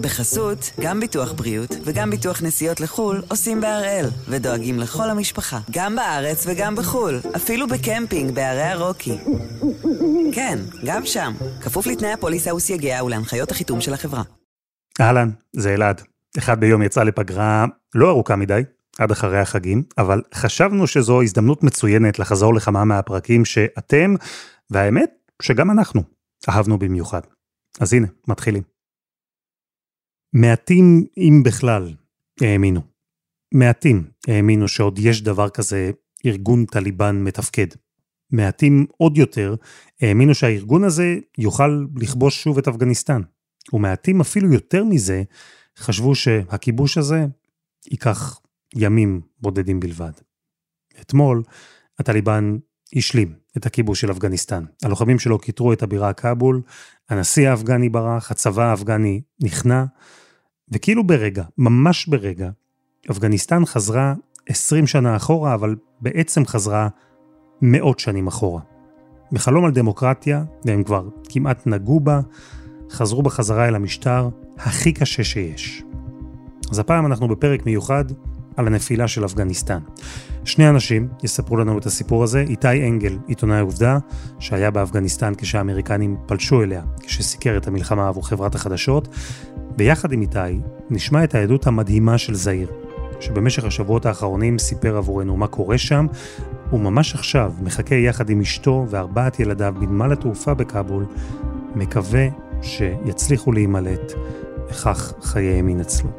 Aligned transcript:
בחסות, 0.00 0.70
גם 0.80 1.00
ביטוח 1.00 1.32
בריאות 1.32 1.70
וגם 1.84 2.10
ביטוח 2.10 2.42
נסיעות 2.42 2.80
לחו"ל 2.80 3.22
עושים 3.28 3.60
בהראל, 3.60 4.06
ודואגים 4.28 4.78
לכל 4.78 5.10
המשפחה, 5.10 5.58
גם 5.70 5.96
בארץ 5.96 6.44
וגם 6.46 6.76
בחו"ל, 6.76 7.20
אפילו 7.36 7.66
בקמפינג 7.68 8.34
בערי 8.34 8.62
הרוקי. 8.62 9.18
כן, 10.32 10.58
גם 10.84 11.06
שם, 11.06 11.32
כפוף 11.62 11.86
לתנאי 11.86 12.12
הפוליסה 12.12 12.54
וסייגיה 12.54 13.04
ולהנחיות 13.04 13.50
החיתום 13.50 13.80
של 13.80 13.94
החברה. 13.94 14.22
אהלן, 15.00 15.30
זה 15.52 15.74
אלעד. 15.74 16.02
אחד 16.38 16.60
ביום 16.60 16.82
יצא 16.82 17.02
לפגרה 17.02 17.66
לא 17.94 18.10
ארוכה 18.10 18.36
מדי, 18.36 18.62
עד 18.98 19.10
אחרי 19.10 19.38
החגים, 19.38 19.82
אבל 19.98 20.22
חשבנו 20.34 20.86
שזו 20.86 21.22
הזדמנות 21.22 21.62
מצוינת 21.62 22.18
לחזור 22.18 22.54
לכמה 22.54 22.84
מהפרקים 22.84 23.44
שאתם, 23.44 24.14
והאמת 24.70 25.10
שגם 25.42 25.70
אנחנו, 25.70 26.02
אהבנו 26.48 26.78
במיוחד. 26.78 27.20
אז 27.80 27.92
הנה, 27.92 28.06
מתחילים. 28.28 28.69
מעטים, 30.32 31.04
אם 31.16 31.42
בכלל, 31.44 31.94
האמינו. 32.40 32.80
מעטים 33.54 34.10
האמינו 34.28 34.68
שעוד 34.68 34.98
יש 34.98 35.22
דבר 35.22 35.48
כזה 35.48 35.90
ארגון 36.26 36.64
טליבן 36.64 37.16
מתפקד. 37.16 37.66
מעטים 38.30 38.86
עוד 38.96 39.18
יותר 39.18 39.54
האמינו 40.00 40.34
שהארגון 40.34 40.84
הזה 40.84 41.16
יוכל 41.38 41.84
לכבוש 41.96 42.42
שוב 42.42 42.58
את 42.58 42.68
אפגניסטן. 42.68 43.22
ומעטים 43.72 44.20
אפילו 44.20 44.52
יותר 44.52 44.84
מזה 44.84 45.22
חשבו 45.78 46.14
שהכיבוש 46.14 46.98
הזה 46.98 47.26
ייקח 47.90 48.40
ימים 48.74 49.20
בודדים 49.40 49.80
בלבד. 49.80 50.12
אתמול 51.00 51.42
הטליבן 51.98 52.58
השלים 52.96 53.34
את 53.56 53.66
הכיבוש 53.66 54.00
של 54.00 54.10
אפגניסטן. 54.10 54.64
הלוחמים 54.82 55.18
שלו 55.18 55.38
כיתרו 55.38 55.72
את 55.72 55.82
הבירה 55.82 56.12
כאבול, 56.12 56.62
הנשיא 57.08 57.48
האפגני 57.48 57.88
ברח, 57.88 58.30
הצבא 58.30 58.62
האפגני 58.62 59.20
נכנע, 59.42 59.84
וכאילו 60.72 61.06
ברגע, 61.06 61.44
ממש 61.58 62.06
ברגע, 62.06 62.50
אפגניסטן 63.10 63.66
חזרה 63.66 64.14
20 64.48 64.86
שנה 64.86 65.16
אחורה, 65.16 65.54
אבל 65.54 65.76
בעצם 66.00 66.46
חזרה 66.46 66.88
מאות 67.62 67.98
שנים 67.98 68.26
אחורה. 68.26 68.60
בחלום 69.32 69.64
על 69.64 69.72
דמוקרטיה, 69.72 70.44
והם 70.64 70.82
כבר 70.82 71.08
כמעט 71.28 71.66
נגעו 71.66 72.00
בה, 72.00 72.20
חזרו 72.90 73.22
בחזרה 73.22 73.68
אל 73.68 73.74
המשטר 73.74 74.28
הכי 74.56 74.92
קשה 74.92 75.24
שיש. 75.24 75.82
אז 76.70 76.78
הפעם 76.78 77.06
אנחנו 77.06 77.28
בפרק 77.28 77.66
מיוחד 77.66 78.04
על 78.56 78.66
הנפילה 78.66 79.08
של 79.08 79.24
אפגניסטן. 79.24 79.78
שני 80.44 80.68
אנשים 80.68 81.08
יספרו 81.22 81.56
לנו 81.56 81.78
את 81.78 81.86
הסיפור 81.86 82.24
הזה, 82.24 82.40
איתי 82.40 82.88
אנגל, 82.88 83.18
עיתונאי 83.26 83.60
עובדה, 83.60 83.98
שהיה 84.38 84.70
באפגניסטן 84.70 85.34
כשהאמריקנים 85.34 86.16
פלשו 86.26 86.62
אליה, 86.62 86.82
כשסיקר 87.02 87.56
את 87.56 87.66
המלחמה 87.66 88.08
עבור 88.08 88.28
חברת 88.28 88.54
החדשות, 88.54 89.08
ביחד 89.76 90.12
עם 90.12 90.20
איתי 90.20 90.60
נשמע 90.90 91.24
את 91.24 91.34
העדות 91.34 91.66
המדהימה 91.66 92.18
של 92.18 92.34
זעיר, 92.34 92.68
שבמשך 93.20 93.64
השבועות 93.64 94.06
האחרונים 94.06 94.58
סיפר 94.58 94.96
עבורנו 94.96 95.36
מה 95.36 95.46
קורה 95.46 95.78
שם, 95.78 96.06
וממש 96.72 97.14
עכשיו 97.14 97.52
מחכה 97.62 97.94
יחד 97.94 98.30
עם 98.30 98.40
אשתו 98.40 98.86
וארבעת 98.90 99.40
ילדיו 99.40 99.74
בנמל 99.80 100.12
התעופה 100.12 100.54
בכאבול, 100.54 101.06
מקווה 101.74 102.28
שיצליחו 102.62 103.52
להימלט, 103.52 104.12
וכך 104.70 105.12
חייהם 105.22 105.68
ינצלו. 105.68 106.10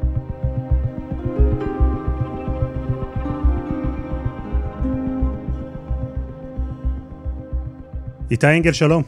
איתי 8.30 8.46
אנגל, 8.46 8.72
שלום. 8.72 9.02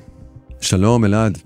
שלום, 0.61 1.05
אלעד. 1.05 1.39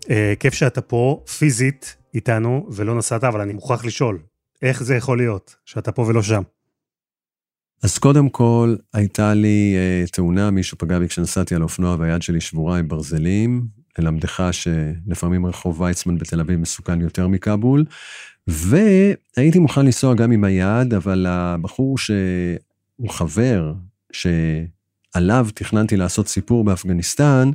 Uh, 0.00 0.06
כיף 0.40 0.54
שאתה 0.54 0.80
פה 0.80 1.20
פיזית 1.38 1.96
איתנו 2.14 2.68
ולא 2.72 2.98
נסעת, 2.98 3.24
אבל 3.24 3.40
אני 3.40 3.52
מוכרח 3.52 3.84
לשאול, 3.84 4.18
איך 4.62 4.82
זה 4.82 4.94
יכול 4.94 5.18
להיות 5.18 5.56
שאתה 5.64 5.92
פה 5.92 6.02
ולא 6.02 6.22
שם? 6.22 6.42
אז 7.82 7.98
קודם 7.98 8.28
כל, 8.28 8.76
הייתה 8.94 9.34
לי 9.34 9.76
uh, 10.06 10.10
תאונה, 10.10 10.50
מישהו 10.50 10.78
פגע 10.78 10.98
בי 10.98 11.08
כשנסעתי 11.08 11.54
על 11.54 11.62
אופנוע 11.62 11.96
והיד 11.98 12.22
שלי 12.22 12.40
שבורה 12.40 12.78
עם 12.78 12.88
ברזלים. 12.88 13.66
ללמדך 13.98 14.48
שלפעמים 14.52 15.46
רחוב 15.46 15.80
ויצמן 15.80 16.18
בתל 16.18 16.40
אביב 16.40 16.60
מסוכן 16.60 17.00
יותר 17.00 17.28
מכבול. 17.28 17.84
והייתי 18.46 19.58
מוכן 19.58 19.84
לנסוע 19.84 20.14
גם 20.14 20.32
עם 20.32 20.44
היד, 20.44 20.94
אבל 20.94 21.26
הבחור 21.28 21.98
שהוא 21.98 23.10
חבר, 23.10 23.74
שעליו 24.12 25.48
תכננתי 25.54 25.96
לעשות 25.96 26.28
סיפור 26.28 26.64
באפגניסטן, 26.64 27.50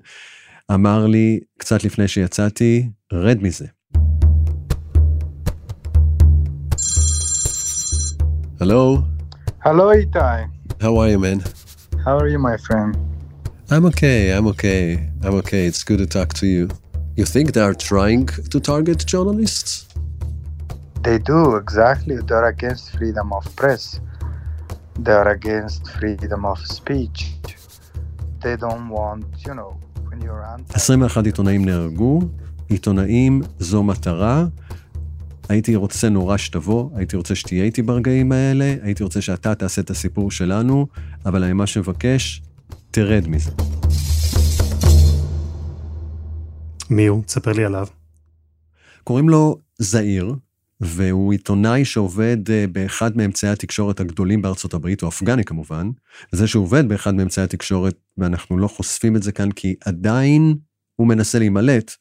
אמר 0.71 1.07
לי 1.07 1.39
קצת 1.57 1.83
לפני 1.83 2.07
שיצאתי, 2.07 2.89
רד 3.13 3.43
מזה. 3.43 3.65
Hello. 8.64 9.04
Hello, 9.64 9.86
Itai. 9.94 10.50
How 10.80 10.96
are 10.96 11.08
you, 11.08 11.18
man? 11.18 11.42
How 12.04 12.18
are 12.18 12.28
you, 12.28 12.38
my 12.38 12.56
friend? 12.56 12.96
I'm 13.70 13.84
okay. 13.86 14.30
I'm 14.36 14.46
okay. 14.48 15.08
I'm 15.22 15.34
okay. 15.34 15.66
It's 15.66 15.82
good 15.84 15.98
to 15.98 16.06
talk 16.06 16.32
to 16.34 16.46
you. 16.46 16.68
You 17.16 17.24
think 17.24 17.52
they 17.52 17.60
are 17.60 17.74
trying 17.74 18.26
to 18.52 18.60
target 18.60 19.04
journalists? 19.06 19.86
They 21.02 21.18
do, 21.18 21.56
exactly. 21.56 22.16
They're 22.26 22.46
against 22.46 22.96
freedom 22.96 23.32
of 23.32 23.44
press. 23.56 24.00
They're 24.98 25.28
against 25.28 25.88
freedom 25.98 26.44
of 26.44 26.58
speech. 26.66 27.32
They 28.42 28.56
don't 28.56 28.88
want, 28.88 29.24
you 29.46 29.54
know, 29.54 29.78
when 30.08 30.20
you're 30.20 30.44
anti... 30.44 30.78
21 30.78 31.26
עיתונאים 31.26 31.64
נהרגו, 31.64 32.20
עיתונאים 32.68 33.42
זו 33.58 33.82
מטרה. 33.82 34.46
הייתי 35.49 35.75
רוצה 35.75 36.09
נורא 36.09 36.37
שתבוא, 36.37 36.89
הייתי 36.95 37.15
רוצה 37.15 37.35
שתהיה 37.35 37.63
איתי 37.63 37.81
ברגעים 37.81 38.31
האלה, 38.31 38.75
הייתי 38.81 39.03
רוצה 39.03 39.21
שאתה 39.21 39.55
תעשה 39.55 39.81
את 39.81 39.89
הסיפור 39.89 40.31
שלנו, 40.31 40.87
אבל 41.25 41.43
אני 41.43 41.53
ממש 41.53 41.77
מבקש, 41.77 42.41
תרד 42.91 43.27
מזה. 43.27 43.51
מי 46.89 47.07
הוא? 47.07 47.23
תספר 47.23 47.51
לי 47.51 47.65
עליו. 47.65 47.87
קוראים 49.03 49.29
לו 49.29 49.59
זעיר, 49.77 50.35
והוא 50.81 51.31
עיתונאי 51.31 51.85
שעובד 51.85 52.51
אה, 52.51 52.65
באחד 52.71 53.17
מאמצעי 53.17 53.49
התקשורת 53.49 53.99
הגדולים 53.99 54.41
בארצות 54.41 54.73
הברית, 54.73 55.01
הוא 55.01 55.09
אפגני 55.09 55.43
כמובן. 55.43 55.89
זה 56.31 56.47
שהוא 56.47 56.63
עובד 56.63 56.89
באחד 56.89 57.15
מאמצעי 57.15 57.43
התקשורת, 57.43 57.95
ואנחנו 58.17 58.57
לא 58.57 58.67
חושפים 58.67 59.15
את 59.15 59.23
זה 59.23 59.31
כאן, 59.31 59.51
כי 59.51 59.75
עדיין 59.85 60.55
הוא 60.95 61.07
מנסה 61.07 61.39
להימלט. 61.39 61.91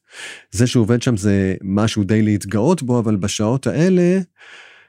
זה 0.51 0.67
שהוא 0.67 0.83
עובד 0.83 1.03
שם 1.03 1.17
זה 1.17 1.55
משהו 1.63 2.05
די 2.05 2.23
להתגאות 2.23 2.83
בו, 2.83 2.99
אבל 2.99 3.17
בשעות 3.17 3.67
האלה, 3.67 4.19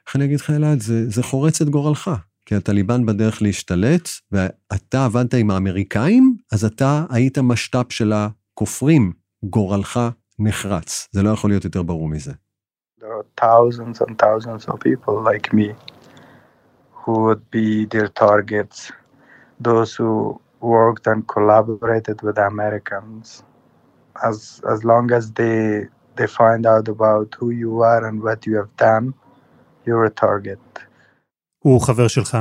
איך 0.07 0.15
אני 0.15 0.25
אגיד 0.25 0.39
לך 0.39 0.49
אלעד, 0.49 0.79
זה, 0.79 1.09
זה 1.09 1.23
חורץ 1.23 1.61
את 1.61 1.69
גורלך. 1.69 2.11
כי 2.45 2.55
הטליבן 2.55 3.05
בדרך 3.05 3.41
להשתלט, 3.41 4.09
ואתה 4.31 5.05
עבדת 5.05 5.33
עם 5.33 5.51
האמריקאים, 5.51 6.37
אז 6.51 6.65
אתה 6.65 7.05
היית 7.09 7.37
משת"פ 7.37 7.91
של 7.91 8.13
הכופרים, 8.13 9.13
גורלך 9.43 9.99
נחרץ. 10.39 11.07
זה 11.11 11.23
לא 11.23 11.29
יכול 11.29 11.49
להיות 11.49 11.65
יותר 11.65 11.83
ברור 11.83 12.09
מזה. 12.09 12.33
There 12.99 13.03
are 13.03 13.41
thousands 13.41 14.01
and 14.01 14.13
thousands 14.17 14.67
of 14.67 14.75
people 14.79 15.15
like 15.31 15.53
me 15.53 15.67
who 17.01 17.13
would 17.25 17.43
be 17.51 17.85
their 17.93 18.09
targets. 18.23 18.91
Those 19.67 19.91
who 19.99 20.39
worked 20.61 21.05
and 21.11 21.21
collaborated 21.33 22.17
with 22.25 22.37
Americans. 22.51 23.43
As 24.23 24.61
as 24.73 24.83
long 24.83 25.11
as 25.11 25.31
they 25.39 25.87
they 26.17 26.27
find 26.27 26.65
out 26.65 26.87
about 26.87 27.35
who 27.39 27.49
you 27.51 27.81
are 27.81 28.01
and 28.07 28.21
what 28.23 28.39
you 28.47 28.55
have 28.61 28.71
done, 28.77 29.13
you're 29.85 30.05
a 30.05 30.09
target. 30.09 30.59
הוא 31.59 31.81
חבר 31.81 32.07
שלך, 32.07 32.37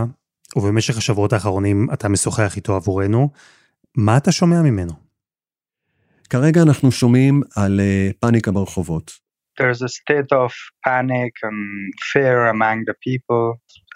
ובמשך 0.56 0.96
השבועות 0.96 1.32
האחרונים 1.32 1.88
אתה 1.92 2.08
משוחח 2.08 2.56
איתו 2.56 2.76
עבורנו. 2.76 3.30
מה 3.96 4.16
אתה 4.16 4.32
שומע 4.32 4.62
ממנו? 4.62 4.92
כרגע 6.30 6.62
אנחנו 6.62 6.92
שומעים 6.92 7.42
על 7.56 7.80
uh, 7.80 8.12
פאניקה 8.20 8.52
ברחובות. 8.52 9.24
There's 9.60 9.82
a 9.82 9.88
state 9.88 10.32
of 10.32 10.52
panic 10.84 11.34
and 11.48 11.60
fear 12.12 12.38
among 12.54 12.76
the 12.88 12.96
people. 13.08 13.44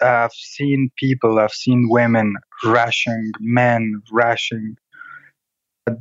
I've 0.01 0.37
seen 0.55 0.89
people, 1.03 1.31
I've 1.43 1.57
seen 1.65 1.89
women 1.97 2.27
rushing, 2.63 3.25
men 3.41 3.81
rushing. 4.23 4.67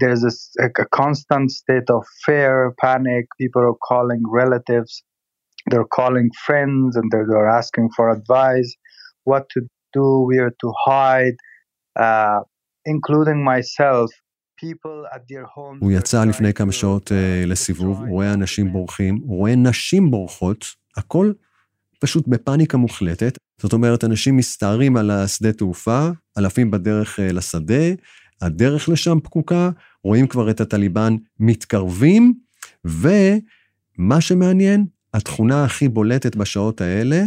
There's 0.00 0.24
a, 0.24 0.64
a 0.64 0.86
constant 0.86 1.50
state 1.50 1.88
of 1.90 2.04
fear, 2.24 2.74
panic. 2.80 3.26
People 3.40 3.62
are 3.62 3.78
calling 3.90 4.22
relatives, 4.28 5.02
they're 5.70 5.90
calling 6.00 6.30
friends, 6.46 6.96
and 6.96 7.10
they're, 7.10 7.26
they're 7.30 7.48
asking 7.48 7.88
for 7.96 8.10
advice, 8.10 8.74
what 9.24 9.44
to 9.50 9.60
do, 9.92 10.26
where 10.28 10.50
to 10.50 10.72
hide, 10.86 11.36
uh, 11.98 12.40
including 12.84 13.44
myself. 13.44 14.10
הוא 15.80 15.92
יצא 15.92 16.24
לפני 16.24 16.54
כמה 16.54 16.72
שעות 16.72 17.08
uh, 17.08 17.46
לסיבוב, 17.46 17.98
הוא 17.98 18.08
רואה 18.08 18.32
אנשים 18.32 18.72
בורחים, 18.72 19.14
הוא 19.22 19.38
רואה 19.38 19.54
נשים 19.56 20.10
בורחות, 20.10 20.64
הכל 20.96 21.32
פשוט 22.00 22.28
בפאניקה 22.28 22.76
מוחלטת. 22.76 23.38
זאת 23.60 23.72
אומרת, 23.72 24.04
אנשים 24.04 24.36
מסתערים 24.36 24.96
על 24.96 25.10
השדה 25.10 25.52
תעופה, 25.52 26.08
אלפים 26.38 26.70
בדרך 26.70 27.18
uh, 27.18 27.22
לשדה, 27.32 27.84
הדרך 28.40 28.88
לשם 28.88 29.20
פקוקה, 29.20 29.70
רואים 30.04 30.26
כבר 30.26 30.50
את 30.50 30.60
הטליבן 30.60 31.16
מתקרבים, 31.40 32.34
ומה 32.84 34.20
שמעניין, 34.20 34.86
התכונה 35.14 35.64
הכי 35.64 35.88
בולטת 35.88 36.36
בשעות 36.36 36.80
האלה 36.80 37.22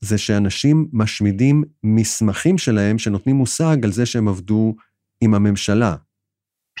זה 0.00 0.18
שאנשים 0.18 0.88
משמידים 0.92 1.64
מסמכים 1.82 2.58
שלהם 2.58 2.98
שנותנים 2.98 3.36
מושג 3.36 3.76
על 3.84 3.92
זה 3.92 4.06
שהם 4.06 4.28
עבדו 4.28 4.74
עם 5.20 5.34
הממשלה. 5.34 5.94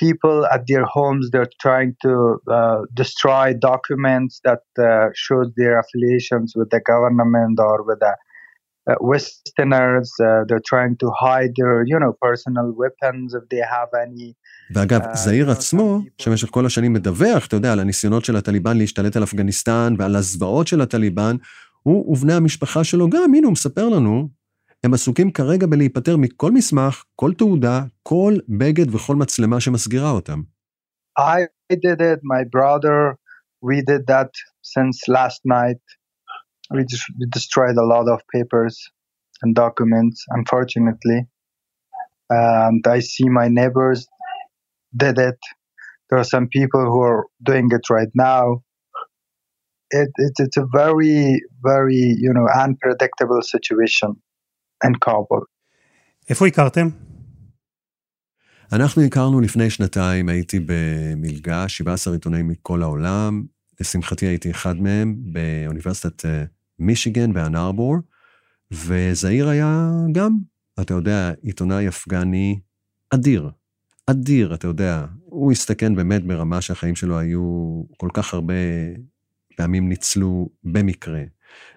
People 0.00 0.46
at 0.54 0.62
their 0.70 0.86
homes, 0.96 1.24
they're 1.32 1.54
trying 1.66 1.92
to 2.04 2.12
uh, 2.56 2.80
destroy 3.00 3.46
documents 3.70 4.32
that 4.46 4.64
uh, 4.78 5.08
show 5.24 5.40
their 5.58 5.74
affiliations 5.82 6.48
with 6.58 6.70
the 6.74 6.82
government 6.90 7.56
or 7.68 7.76
with 7.88 7.98
the 8.04 8.14
uh, 8.88 8.94
Westerners. 9.10 10.10
Uh, 10.20 10.44
they're 10.48 10.66
trying 10.72 10.96
to 11.02 11.08
hide 11.22 11.52
their, 11.58 11.76
you 11.90 11.98
know, 12.02 12.12
personal 12.26 12.68
weapons 12.82 13.34
if 13.38 13.44
they 13.50 13.62
have 13.76 13.90
any. 14.04 14.34
ואגב, 14.74 15.00
אה, 15.02 15.14
זעיר 15.14 15.50
עצמו, 15.50 16.00
שבמשך 16.18 16.48
כל 16.50 16.66
השנים 16.66 16.92
מדווח, 16.92 17.46
אתה 17.46 17.56
יודע, 17.56 17.72
על 17.72 17.80
הניסיונות 17.80 18.24
של 18.24 18.36
הטליבן 18.36 18.76
להשתלט 18.76 19.16
על 19.16 19.22
אפגניסטן 19.22 19.94
ועל 19.98 20.16
הזוועות 20.16 20.66
של 20.66 20.80
הטליבן, 20.80 21.36
הוא 21.82 22.12
ובני 22.12 22.32
המשפחה 22.32 22.84
שלו 22.84 23.10
גם, 23.10 23.34
הנה 23.34 23.46
הוא 23.46 23.52
מספר 23.52 23.88
לנו, 23.88 24.28
הם 24.84 24.94
עסוקים 24.94 25.30
כרגע 25.30 25.66
בלהיפטר 25.66 26.16
מכל 26.16 26.52
מסמך, 26.52 27.04
כל 27.16 27.32
תעודה, 27.32 27.82
כל 28.02 28.34
בגד 28.48 28.94
וכל 28.94 29.16
מצלמה 29.16 29.60
שמסגירה 29.60 30.10
אותם. 30.10 30.42
I 31.18 31.46
did 31.72 32.00
it, 32.00 32.20
my 32.22 32.42
brother, 32.56 33.16
we 33.68 33.76
did 33.90 34.06
that 34.06 34.30
since 34.62 34.96
last 35.08 35.40
night. 35.44 35.82
We 36.70 36.84
just 36.84 37.04
we 37.18 37.26
destroyed 37.38 37.76
a 37.76 37.86
lot 37.94 38.06
of 38.08 38.20
papers 38.34 38.74
and 39.42 39.54
documents, 39.54 40.24
unfortunately. 40.28 41.20
And 42.30 42.86
I 42.86 43.00
see 43.00 43.28
my 43.28 43.48
neighbors 43.48 44.06
did 44.94 45.18
it. 45.18 45.40
There 46.08 46.18
are 46.18 46.24
some 46.24 46.48
people 46.48 46.82
who 46.90 47.00
are 47.02 47.24
doing 47.42 47.68
it 47.76 47.84
right 47.90 48.12
now. 48.14 48.62
It, 49.90 50.10
it, 50.16 50.32
it's 50.38 50.58
a 50.58 50.66
very, 50.80 51.40
very, 51.62 52.02
you 52.24 52.32
know, 52.34 52.46
unpredictable 52.64 53.42
situation 53.42 54.10
in 54.84 54.94
Kabul. 54.94 55.44
איפה 56.30 56.46
הכרתם? 56.46 56.88
אנחנו 58.72 59.02
הכרנו 59.02 59.40
לפני 59.40 59.70
שנתיים, 59.70 60.28
הייתי 60.28 60.60
במלגה, 60.66 61.68
17 61.68 62.14
עיתונאים 62.14 62.48
מכל 62.48 62.82
העולם, 62.82 63.44
לשמחתי 63.80 64.26
הייתי 64.26 64.50
אחד 64.50 64.76
מהם 64.76 65.16
באוניברסיטת 65.32 66.24
אה, 66.24 66.44
מישיגן 66.78 67.32
באן 67.32 67.56
ארבור, 67.56 67.96
וזעיר 68.70 69.48
היה 69.48 69.90
גם, 70.12 70.38
אתה 70.80 70.94
יודע, 70.94 71.32
עיתונאי 71.42 71.88
אפגני 71.88 72.60
אדיר. 73.10 73.50
אדיר, 74.06 74.54
אתה 74.54 74.66
יודע, 74.66 75.06
הוא 75.24 75.52
הסתכן 75.52 75.94
באמת 75.94 76.24
ברמה 76.24 76.60
שהחיים 76.60 76.96
שלו 76.96 77.18
היו 77.18 77.82
כל 77.96 78.08
כך 78.14 78.34
הרבה 78.34 78.54
פעמים 79.56 79.88
ניצלו 79.88 80.48
במקרה. 80.64 81.22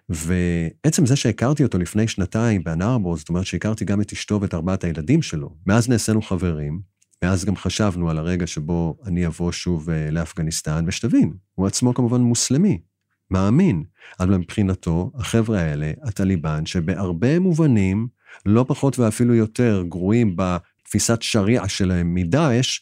ועצם 0.09 1.05
זה 1.05 1.15
שהכרתי 1.15 1.63
אותו 1.63 1.77
לפני 1.77 2.07
שנתיים 2.07 2.63
באן 2.63 2.81
ארבור, 2.81 3.17
זאת 3.17 3.29
אומרת 3.29 3.45
שהכרתי 3.45 3.85
גם 3.85 4.01
את 4.01 4.11
אשתו 4.11 4.41
ואת 4.41 4.53
ארבעת 4.53 4.83
הילדים 4.83 5.21
שלו. 5.21 5.55
מאז 5.67 5.89
נעשינו 5.89 6.21
חברים, 6.21 6.81
מאז 7.23 7.45
גם 7.45 7.55
חשבנו 7.55 8.09
על 8.09 8.17
הרגע 8.17 8.47
שבו 8.47 8.97
אני 9.05 9.27
אבוא 9.27 9.51
שוב 9.51 9.89
אה, 9.89 10.11
לאפגניסטן, 10.11 10.83
ושתבין, 10.87 11.33
הוא 11.55 11.67
עצמו 11.67 11.93
כמובן 11.93 12.21
מוסלמי, 12.21 12.81
מאמין. 13.31 13.83
אבל 14.19 14.37
מבחינתו, 14.37 15.11
החבר'ה 15.15 15.59
האלה, 15.59 15.91
הטליבן, 16.03 16.65
שבהרבה 16.65 17.39
מובנים, 17.39 18.07
לא 18.45 18.65
פחות 18.67 18.99
ואפילו 18.99 19.33
יותר 19.33 19.83
גרועים 19.89 20.35
בתפיסת 20.35 21.21
שריעה 21.21 21.69
שלהם 21.69 22.13
מדאעש, 22.13 22.79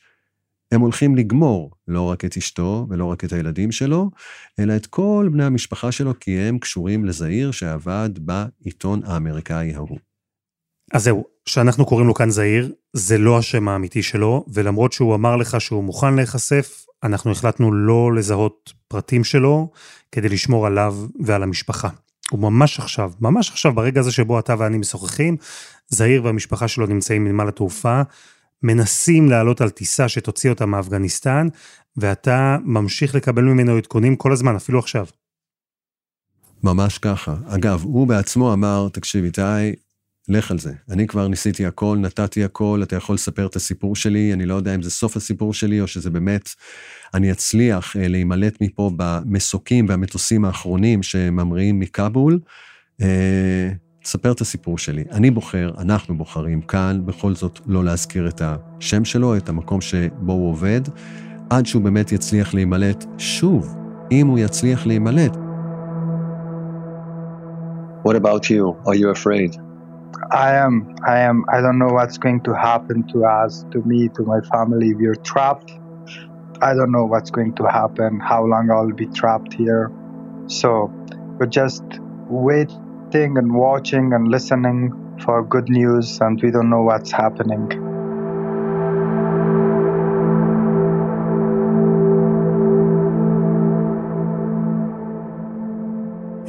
הם 0.71 0.81
הולכים 0.81 1.15
לגמור 1.15 1.71
לא 1.87 2.01
רק 2.01 2.25
את 2.25 2.37
אשתו 2.37 2.87
ולא 2.89 3.05
רק 3.05 3.23
את 3.23 3.33
הילדים 3.33 3.71
שלו, 3.71 4.11
אלא 4.59 4.75
את 4.75 4.85
כל 4.85 5.29
בני 5.31 5.43
המשפחה 5.43 5.91
שלו, 5.91 6.19
כי 6.19 6.39
הם 6.39 6.59
קשורים 6.59 7.05
לזעיר 7.05 7.51
שעבד 7.51 8.09
בעיתון 8.19 9.01
האמריקאי 9.05 9.73
ההוא. 9.75 9.97
אז 10.93 11.03
זהו, 11.03 11.25
שאנחנו 11.45 11.85
קוראים 11.85 12.07
לו 12.07 12.13
כאן 12.13 12.29
זעיר, 12.29 12.71
זה 12.93 13.17
לא 13.17 13.37
השם 13.37 13.67
האמיתי 13.67 14.03
שלו, 14.03 14.45
ולמרות 14.53 14.93
שהוא 14.93 15.15
אמר 15.15 15.35
לך 15.35 15.61
שהוא 15.61 15.83
מוכן 15.83 16.15
להיחשף, 16.15 16.85
אנחנו 17.03 17.31
החלטנו 17.31 17.71
לא 17.73 18.13
לזהות 18.15 18.73
פרטים 18.87 19.23
שלו, 19.23 19.71
כדי 20.11 20.29
לשמור 20.29 20.67
עליו 20.67 20.95
ועל 21.19 21.43
המשפחה. 21.43 21.89
וממש 22.31 22.79
עכשיו, 22.79 23.11
ממש 23.21 23.49
עכשיו, 23.49 23.73
ברגע 23.73 23.99
הזה 23.99 24.11
שבו 24.11 24.39
אתה 24.39 24.55
ואני 24.59 24.77
משוחחים, 24.77 25.37
זעיר 25.87 26.23
והמשפחה 26.25 26.67
שלו 26.67 26.85
נמצאים 26.85 27.25
בנמל 27.25 27.47
התעופה, 27.47 28.01
מנסים 28.63 29.29
לעלות 29.29 29.61
על 29.61 29.69
טיסה 29.69 30.09
שתוציא 30.09 30.49
אותם 30.49 30.69
מאפגניסטן, 30.69 31.47
ואתה 31.97 32.57
ממשיך 32.63 33.15
לקבל 33.15 33.43
ממנו 33.43 33.75
עדכונים 33.75 34.15
כל 34.15 34.31
הזמן, 34.31 34.55
אפילו 34.55 34.79
עכשיו. 34.79 35.05
ממש 36.63 36.97
ככה. 36.97 37.35
אגב, 37.47 37.83
הוא 37.83 38.07
בעצמו 38.07 38.53
אמר, 38.53 38.87
תקשיב, 38.93 39.23
איתי, 39.23 39.41
לך 40.29 40.51
על 40.51 40.59
זה. 40.59 40.73
אני 40.89 41.07
כבר 41.07 41.27
ניסיתי 41.27 41.65
הכל, 41.65 41.97
נתתי 42.01 42.43
הכל, 42.43 42.79
אתה 42.83 42.95
יכול 42.95 43.15
לספר 43.15 43.45
את 43.45 43.55
הסיפור 43.55 43.95
שלי, 43.95 44.33
אני 44.33 44.45
לא 44.45 44.53
יודע 44.53 44.75
אם 44.75 44.81
זה 44.81 44.91
סוף 44.91 45.17
הסיפור 45.17 45.53
שלי, 45.53 45.81
או 45.81 45.87
שזה 45.87 46.09
באמת, 46.09 46.49
אני 47.13 47.31
אצליח 47.31 47.95
אה, 47.97 48.07
להימלט 48.07 48.57
מפה 48.61 48.91
במסוקים 48.97 49.85
והמטוסים 49.89 50.45
האחרונים 50.45 51.03
שממריאים 51.03 51.79
מכבול. 51.79 52.39
אה, 53.01 53.69
תספר 54.03 54.31
את 54.31 54.41
הסיפור 54.41 54.77
שלי. 54.77 55.03
אני 55.11 55.31
בוחר, 55.31 55.71
אנחנו 55.77 56.17
בוחרים 56.17 56.61
כאן, 56.61 57.01
בכל 57.05 57.35
זאת 57.35 57.59
לא 57.65 57.83
להזכיר 57.83 58.27
את 58.27 58.41
השם 58.43 59.05
שלו, 59.05 59.37
את 59.37 59.49
המקום 59.49 59.81
שבו 59.81 60.33
הוא 60.33 60.49
עובד, 60.49 60.81
עד 61.49 61.65
שהוא 61.65 61.81
באמת 61.81 62.11
יצליח 62.11 62.53
להימלט. 62.53 63.05
שוב, 63.17 63.75
אם 64.11 64.27
הוא 64.27 64.39
יצליח 64.39 64.85
להימלט, 64.85 65.37
What 68.05 68.15
about 68.15 68.49
you? 68.49 68.77
Are 68.85 68.95
you 68.95 69.09
afraid? 69.09 69.68
I 70.31 70.55
am. 70.55 70.95
I 71.05 71.19
am. 71.19 71.45
I 71.51 71.61
don't 71.61 71.79
know 71.79 71.87
what's 71.87 72.17
going 72.17 72.41
to 72.41 72.53
happen 72.53 73.07
to 73.13 73.25
us, 73.25 73.65
to 73.71 73.81
me, 73.81 74.09
to 74.09 74.23
my 74.23 74.41
family. 74.41 74.93
We're 74.93 75.15
trapped. 75.15 75.71
I 76.61 76.73
don't 76.73 76.91
know 76.91 77.05
what's 77.05 77.31
going 77.31 77.55
to 77.55 77.63
happen, 77.63 78.19
how 78.19 78.43
long 78.45 78.69
I'll 78.69 78.91
be 78.91 79.07
trapped 79.07 79.53
here. 79.53 79.91
So 80.47 80.91
we're 81.39 81.45
just 81.45 81.83
waiting 82.27 83.37
and 83.37 83.53
watching 83.53 84.13
and 84.13 84.27
listening 84.27 85.17
for 85.23 85.43
good 85.43 85.69
news, 85.69 86.19
and 86.21 86.41
we 86.41 86.51
don't 86.51 86.69
know 86.69 86.83
what's 86.83 87.11
happening. 87.11 87.88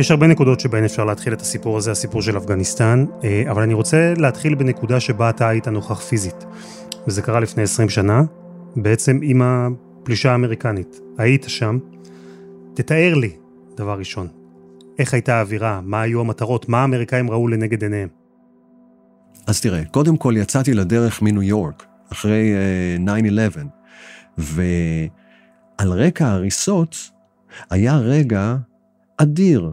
יש 0.01 0.11
הרבה 0.11 0.27
נקודות 0.27 0.61
שבהן 0.61 0.85
אפשר 0.85 1.05
להתחיל 1.05 1.33
את 1.33 1.41
הסיפור 1.41 1.79
הזה, 1.79 1.91
הסיפור 1.91 2.23
של 2.23 2.37
אפגניסטן, 2.37 3.05
אה, 3.25 3.45
אבל 3.51 3.63
אני 3.63 3.75
רוצה 3.75 4.15
להתחיל 4.17 4.55
בנקודה 4.55 5.01
שבה 5.01 5.31
אתה 5.31 5.49
היית 5.49 5.69
נוכח 5.69 6.01
פיזית. 6.01 6.45
וזה 7.07 7.23
קרה 7.23 7.41
לפני 7.41 7.63
20 7.63 7.89
שנה, 7.89 8.23
בעצם 8.77 9.19
עם 9.23 9.43
הפלישה 9.43 10.33
האמריקנית. 10.33 11.01
היית 11.19 11.45
שם. 11.49 11.79
תתאר 12.75 13.15
לי, 13.15 13.31
דבר 13.77 13.99
ראשון, 13.99 14.29
איך 14.99 15.15
הייתה 15.15 15.35
האווירה, 15.35 15.81
מה 15.85 16.01
היו 16.01 16.21
המטרות, 16.21 16.69
מה 16.69 16.81
האמריקאים 16.81 17.31
ראו 17.31 17.49
לנגד 17.49 17.83
עיניהם. 17.83 18.09
אז 19.47 19.61
תראה, 19.61 19.85
קודם 19.85 20.17
כל 20.17 20.35
יצאתי 20.37 20.75
לדרך 20.75 21.23
מניו 21.23 21.43
יורק, 21.43 21.87
אחרי 22.13 22.55
uh, 23.07 23.11
9-11, 24.39 24.39
ועל 24.39 25.93
רקע 25.93 26.27
ההריסות 26.27 26.97
היה 27.71 27.97
רגע 27.97 28.57
אדיר 29.17 29.73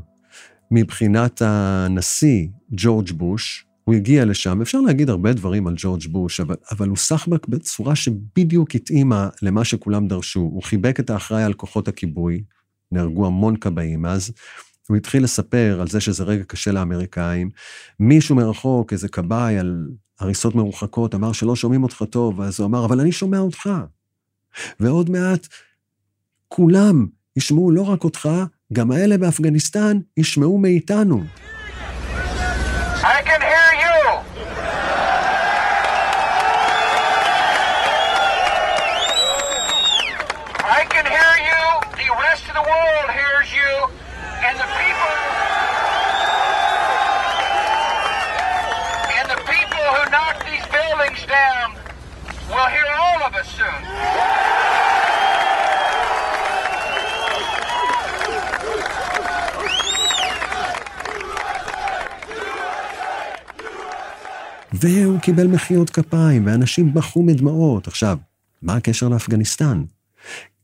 מבחינת 0.72 1.42
הנשיא 1.46 2.48
ג'ורג' 2.72 3.12
בוש. 3.12 3.66
הוא 3.84 3.96
הגיע 3.96 4.26
לשם, 4.26 4.62
אפשר 4.62 4.82
להגיד 4.82 5.10
הרבה 5.10 5.34
דברים 5.34 5.68
על 5.68 5.74
ג'ורג' 5.78 6.08
בוש, 6.08 6.40
אבל, 6.40 6.56
אבל 6.72 6.90
הוא 6.90 6.98
סחבק 6.98 7.48
בצורה 7.48 7.96
שבדיוק 7.96 8.76
התאימה 8.76 9.30
למה 9.42 9.66
שכולם 9.66 10.08
דרשו. 10.08 10.40
הוא 10.40 10.64
חיבק 10.64 11.00
את 11.00 11.10
האחראי 11.10 11.44
על 11.44 11.54
כוחות 11.54 11.88
הכיבוי, 11.88 12.44
נהרגו 12.92 13.26
המון 13.26 13.56
כבאים 13.56 14.06
אז, 14.06 14.32
הוא 14.88 14.98
התחיל 14.98 15.24
לספר 15.24 15.78
על 15.82 15.88
זה 15.88 16.02
שזה 16.02 16.24
רגע 16.24 16.44
קשה 16.44 16.72
לאמריקאים. 16.72 17.50
מישהו 18.00 18.36
מרחוק, 18.36 18.94
איזה 18.94 19.08
כבאי 19.08 19.58
על 19.58 19.88
הריסות 20.20 20.56
מרוחקות, 20.56 21.16
אמר 21.16 21.32
שלא 21.32 21.56
שומעים 21.56 21.84
אותך 21.84 22.04
טוב, 22.10 22.42
אז 22.42 22.60
הוא 22.60 22.68
אמר, 22.68 22.86
אבל 22.86 23.00
אני 23.00 23.12
שומע 23.12 23.40
אותך. 23.40 23.70
ועוד 24.80 25.10
מעט, 25.10 25.48
כולם 26.48 27.08
ישמעו 27.36 27.72
לא 27.72 27.82
רק 27.82 28.04
אותך, 28.04 28.30
גם 28.74 28.92
האלה 28.92 29.18
באפגניסטן 29.18 29.98
ישמעו 30.18 30.58
מאיתנו. 30.58 31.24
I 33.02 33.22
can 33.30 33.42
hear 33.42 33.70
you. 33.86 33.98
I 40.80 40.82
can 40.94 41.06
hear 41.16 41.34
you. 41.50 41.64
The 42.02 42.10
rest 42.28 42.44
of 42.50 42.56
the 42.60 42.66
world 42.74 43.08
hears 43.20 43.50
you. 43.60 43.74
And 44.48 44.56
the 44.64 44.70
people. 44.82 45.18
And 49.18 49.26
the 49.34 49.42
people 49.54 49.86
who 49.96 50.04
knocked 50.16 50.44
these 50.52 50.66
buildings 50.78 51.22
down 51.40 51.68
will 52.52 52.70
hear 52.76 52.92
all 53.06 53.20
of 53.28 53.34
us 53.42 53.48
soon. 53.60 53.82
והוא 64.80 65.20
קיבל 65.20 65.48
מחיאות 65.48 65.90
כפיים, 65.90 66.46
ואנשים 66.46 66.94
בכו 66.94 67.24
מדמעות. 67.24 67.88
עכשיו, 67.88 68.18
מה 68.62 68.76
הקשר 68.76 69.10
לאפגניסטן? 69.10 69.84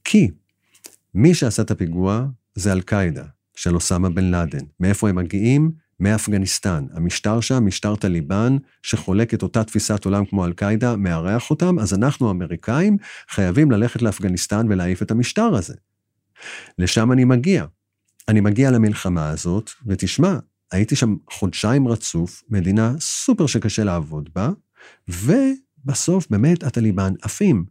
כי 0.04 0.32
מי 1.16 1.34
שעשה 1.34 1.62
את 1.62 1.72
הפיגוע 1.72 2.26
זה 2.56 2.72
אל-קאעידה, 2.72 3.24
של 3.56 3.76
אוסמה 3.76 4.10
בן 4.10 4.24
לאדן. 4.24 4.66
מאיפה 4.80 5.10
הם 5.10 5.16
מגיעים? 5.16 5.72
מאפגניסטן. 6.00 6.86
המשטר 6.94 7.40
שם, 7.40 7.66
משטר 7.66 7.96
טליבן, 7.96 8.58
שחולק 8.84 9.34
את 9.34 9.44
אותה 9.44 9.64
תפיסת 9.64 10.06
עולם 10.06 10.26
כמו 10.26 10.46
אל-קאעידה, 10.46 10.96
מארח 10.96 11.50
אותם, 11.50 11.80
אז 11.80 11.94
אנחנו, 11.94 12.28
האמריקאים, 12.28 12.98
חייבים 13.30 13.72
ללכת 13.72 14.02
לאפגניסטן 14.02 14.66
ולהעיף 14.70 15.02
את 15.02 15.12
המשטר 15.12 15.56
הזה. 15.56 15.74
לשם 16.80 17.12
אני 17.12 17.26
מגיע. 17.26 17.66
אני 18.28 18.42
מגיע 18.42 18.72
למלחמה 18.72 19.30
הזאת, 19.30 19.70
ותשמע, 19.88 20.38
הייתי 20.74 20.96
שם 20.96 21.16
חודשיים 21.32 21.88
רצוף, 21.88 22.44
מדינה 22.50 22.94
סופר 23.00 23.46
שקשה 23.46 23.84
לעבוד 23.84 24.30
בה, 24.36 24.50
ובסוף 25.08 26.28
באמת 26.30 26.64
הטליבן 26.64 27.14
עפים. 27.22 27.66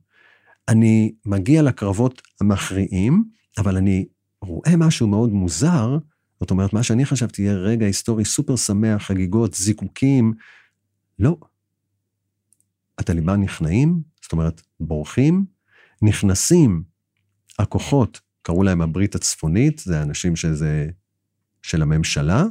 אני 0.68 1.14
מגיע 1.26 1.62
לקרבות 1.62 2.22
המכריעים, 2.40 3.24
אבל 3.58 3.76
אני 3.76 4.06
רואה 4.42 4.76
משהו 4.76 5.06
מאוד 5.06 5.30
מוזר, 5.30 5.98
זאת 6.40 6.50
אומרת, 6.50 6.72
מה 6.72 6.82
שאני 6.82 7.04
חשבתי 7.04 7.42
יהיה 7.42 7.54
רגע 7.54 7.86
היסטורי 7.86 8.24
סופר 8.24 8.56
שמח, 8.56 9.02
חגיגות, 9.02 9.54
זיקוקים, 9.54 10.32
לא. 11.18 11.36
הטליבן 12.98 13.40
נכנעים, 13.40 14.02
זאת 14.22 14.32
אומרת, 14.32 14.62
בורחים, 14.80 15.44
נכנסים 16.02 16.82
הכוחות, 17.58 18.20
קראו 18.42 18.62
להם 18.62 18.82
הברית 18.82 19.14
הצפונית, 19.14 19.78
זה 19.78 20.02
אנשים 20.02 20.36
שזה 20.36 20.88
של 21.62 21.82
הממשלה, 21.82 22.44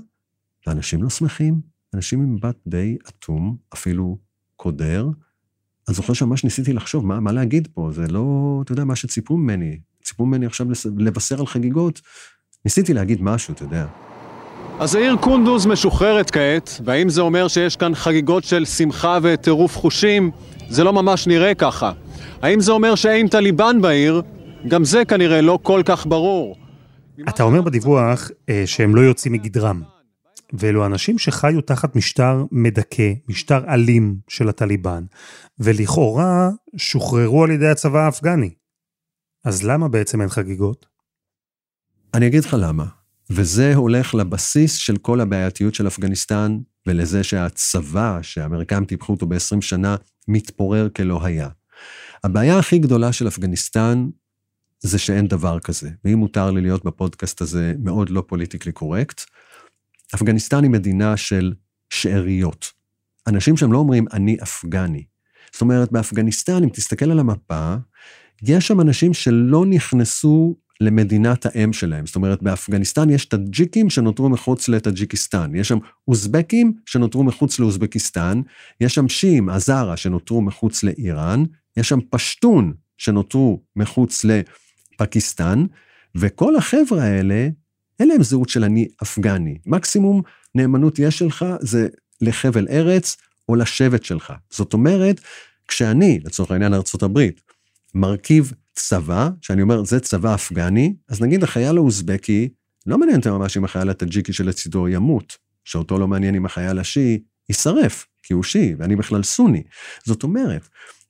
ואנשים 0.67 1.03
לא 1.03 1.09
שמחים, 1.09 1.61
אנשים 1.93 2.21
עם 2.21 2.35
מבט 2.35 2.55
די 2.67 2.97
אטום, 3.09 3.57
אפילו 3.73 4.17
קודר. 4.55 5.07
אני 5.87 5.95
זוכר 5.95 6.13
שממש 6.13 6.43
ניסיתי 6.43 6.73
לחשוב 6.73 7.05
מה, 7.05 7.19
מה 7.19 7.31
להגיד 7.31 7.67
פה, 7.73 7.89
זה 7.91 8.07
לא, 8.07 8.59
אתה 8.63 8.71
יודע, 8.71 8.83
מה 8.83 8.95
שציפו 8.95 9.37
ממני. 9.37 9.79
ציפו 10.03 10.25
ממני 10.25 10.45
עכשיו 10.45 10.67
לבשר 10.97 11.39
על 11.39 11.47
חגיגות, 11.47 12.01
ניסיתי 12.65 12.93
להגיד 12.93 13.21
משהו, 13.21 13.53
אתה 13.53 13.63
יודע. 13.63 13.87
אז 14.79 14.95
העיר 14.95 15.15
קונדוז 15.15 15.65
משוחררת 15.65 16.31
כעת, 16.31 16.81
והאם 16.85 17.09
זה 17.09 17.21
אומר 17.21 17.47
שיש 17.47 17.75
כאן 17.75 17.95
חגיגות 17.95 18.43
של 18.43 18.65
שמחה 18.65 19.17
וטירוף 19.21 19.77
חושים? 19.77 20.31
זה 20.69 20.83
לא 20.83 20.93
ממש 20.93 21.27
נראה 21.27 21.53
ככה. 21.55 21.91
האם 22.41 22.59
זה 22.59 22.71
אומר 22.71 22.95
שאין 22.95 23.27
טליבן 23.27 23.81
בעיר? 23.81 24.21
גם 24.67 24.83
זה 24.83 25.05
כנראה 25.05 25.41
לא 25.41 25.59
כל 25.63 25.81
כך 25.85 26.05
ברור. 26.07 26.55
אתה 27.29 27.43
אומר 27.43 27.61
בדיווח 27.61 28.29
אה, 28.49 28.63
שהם 28.65 28.95
לא 28.95 29.01
יוצאים 29.01 29.33
מגדרם. 29.33 29.81
ואלו 30.53 30.85
אנשים 30.85 31.17
שחיו 31.17 31.61
תחת 31.61 31.95
משטר 31.95 32.45
מדכא, 32.51 33.13
משטר 33.29 33.73
אלים 33.73 34.15
של 34.27 34.49
הטליבן, 34.49 35.03
ולכאורה 35.59 36.49
שוחררו 36.77 37.43
על 37.43 37.51
ידי 37.51 37.67
הצבא 37.67 37.99
האפגני. 37.99 38.49
אז 39.45 39.63
למה 39.63 39.87
בעצם 39.87 40.21
אין 40.21 40.29
חגיגות? 40.29 40.85
אני 42.13 42.27
אגיד 42.27 42.45
לך 42.45 42.57
למה. 42.59 42.85
וזה 43.29 43.75
הולך 43.75 44.15
לבסיס 44.15 44.75
של 44.75 44.97
כל 44.97 45.21
הבעייתיות 45.21 45.75
של 45.75 45.87
אפגניסטן, 45.87 46.57
ולזה 46.87 47.23
שהצבא, 47.23 48.19
שהאמריקאים 48.21 48.85
טיפחו 48.85 49.13
אותו 49.13 49.25
ב-20 49.25 49.61
שנה, 49.61 49.95
מתפורר 50.27 50.89
כלא 50.89 51.25
היה. 51.25 51.49
הבעיה 52.23 52.59
הכי 52.59 52.79
גדולה 52.79 53.13
של 53.13 53.27
אפגניסטן 53.27 54.09
זה 54.79 54.99
שאין 54.99 55.27
דבר 55.27 55.59
כזה. 55.59 55.89
ואם 56.05 56.17
מותר 56.17 56.51
לי 56.51 56.61
להיות 56.61 56.85
בפודקאסט 56.85 57.41
הזה 57.41 57.73
מאוד 57.79 58.09
לא 58.09 58.23
פוליטיקלי 58.27 58.71
קורקט, 58.71 59.21
אפגניסטן 60.15 60.63
היא 60.63 60.71
מדינה 60.71 61.17
של 61.17 61.53
שאריות. 61.89 62.71
אנשים 63.27 63.57
שם 63.57 63.71
לא 63.71 63.77
אומרים, 63.77 64.05
אני 64.13 64.37
אפגני. 64.43 65.03
זאת 65.53 65.61
אומרת, 65.61 65.91
באפגניסטן, 65.91 66.63
אם 66.63 66.69
תסתכל 66.69 67.11
על 67.11 67.19
המפה, 67.19 67.75
יש 68.43 68.67
שם 68.67 68.81
אנשים 68.81 69.13
שלא 69.13 69.65
נכנסו 69.65 70.55
למדינת 70.81 71.45
האם 71.45 71.73
שלהם. 71.73 72.05
זאת 72.05 72.15
אומרת, 72.15 72.43
באפגניסטן 72.43 73.09
יש 73.09 73.25
טאג'יקים 73.25 73.89
שנותרו 73.89 74.29
מחוץ 74.29 74.67
לטאג'יקיסטן, 74.67 75.55
יש 75.55 75.67
שם 75.67 75.77
אוזבקים 76.07 76.73
שנותרו 76.85 77.23
מחוץ 77.23 77.59
לאוזבקיסטן, 77.59 78.41
יש 78.81 78.95
שם 78.95 79.09
שיעים, 79.09 79.49
הזארה, 79.49 79.97
שנותרו 79.97 80.41
מחוץ 80.41 80.83
לאיראן, 80.83 81.43
יש 81.77 81.89
שם 81.89 81.99
פשטון 82.09 82.73
שנותרו 82.97 83.63
מחוץ 83.75 84.25
לפקיסטן, 84.25 85.65
וכל 86.15 86.55
החבר'ה 86.55 87.03
האלה, 87.03 87.49
אין 88.01 88.09
להם 88.09 88.23
זהות 88.23 88.49
של 88.49 88.63
אני 88.63 88.87
אפגני. 89.03 89.57
מקסימום 89.65 90.21
נאמנות 90.55 90.99
יש 90.99 91.17
שלך 91.17 91.45
זה 91.59 91.87
לחבל 92.21 92.67
ארץ 92.69 93.17
או 93.49 93.55
לשבט 93.55 94.03
שלך. 94.03 94.33
זאת 94.49 94.73
אומרת, 94.73 95.21
כשאני, 95.67 96.19
לצורך 96.25 96.51
העניין 96.51 96.73
ארה"ב, 96.73 97.19
מרכיב 97.95 98.51
צבא, 98.73 99.29
שאני 99.41 99.61
אומר, 99.61 99.83
זה 99.83 99.99
צבא 99.99 100.35
אפגני, 100.35 100.95
אז 101.09 101.21
נגיד 101.21 101.43
החייל 101.43 101.77
האוזבקי, 101.77 102.49
לא 102.85 102.97
מעניין 102.97 103.17
אותי 103.17 103.29
ממש 103.29 103.57
אם 103.57 103.65
החייל 103.65 103.89
הטאג'יקי 103.89 104.33
שלצידו 104.33 104.87
ימות, 104.87 105.37
שאותו 105.65 105.99
לא 105.99 106.07
מעניין 106.07 106.35
אם 106.35 106.45
החייל 106.45 106.79
השיעי 106.79 107.19
יישרף, 107.49 108.07
כי 108.23 108.33
הוא 108.33 108.43
שיעי, 108.43 108.75
ואני 108.77 108.95
בכלל 108.95 109.23
סוני. 109.23 109.63
זאת 110.05 110.23
אומרת, 110.23 110.67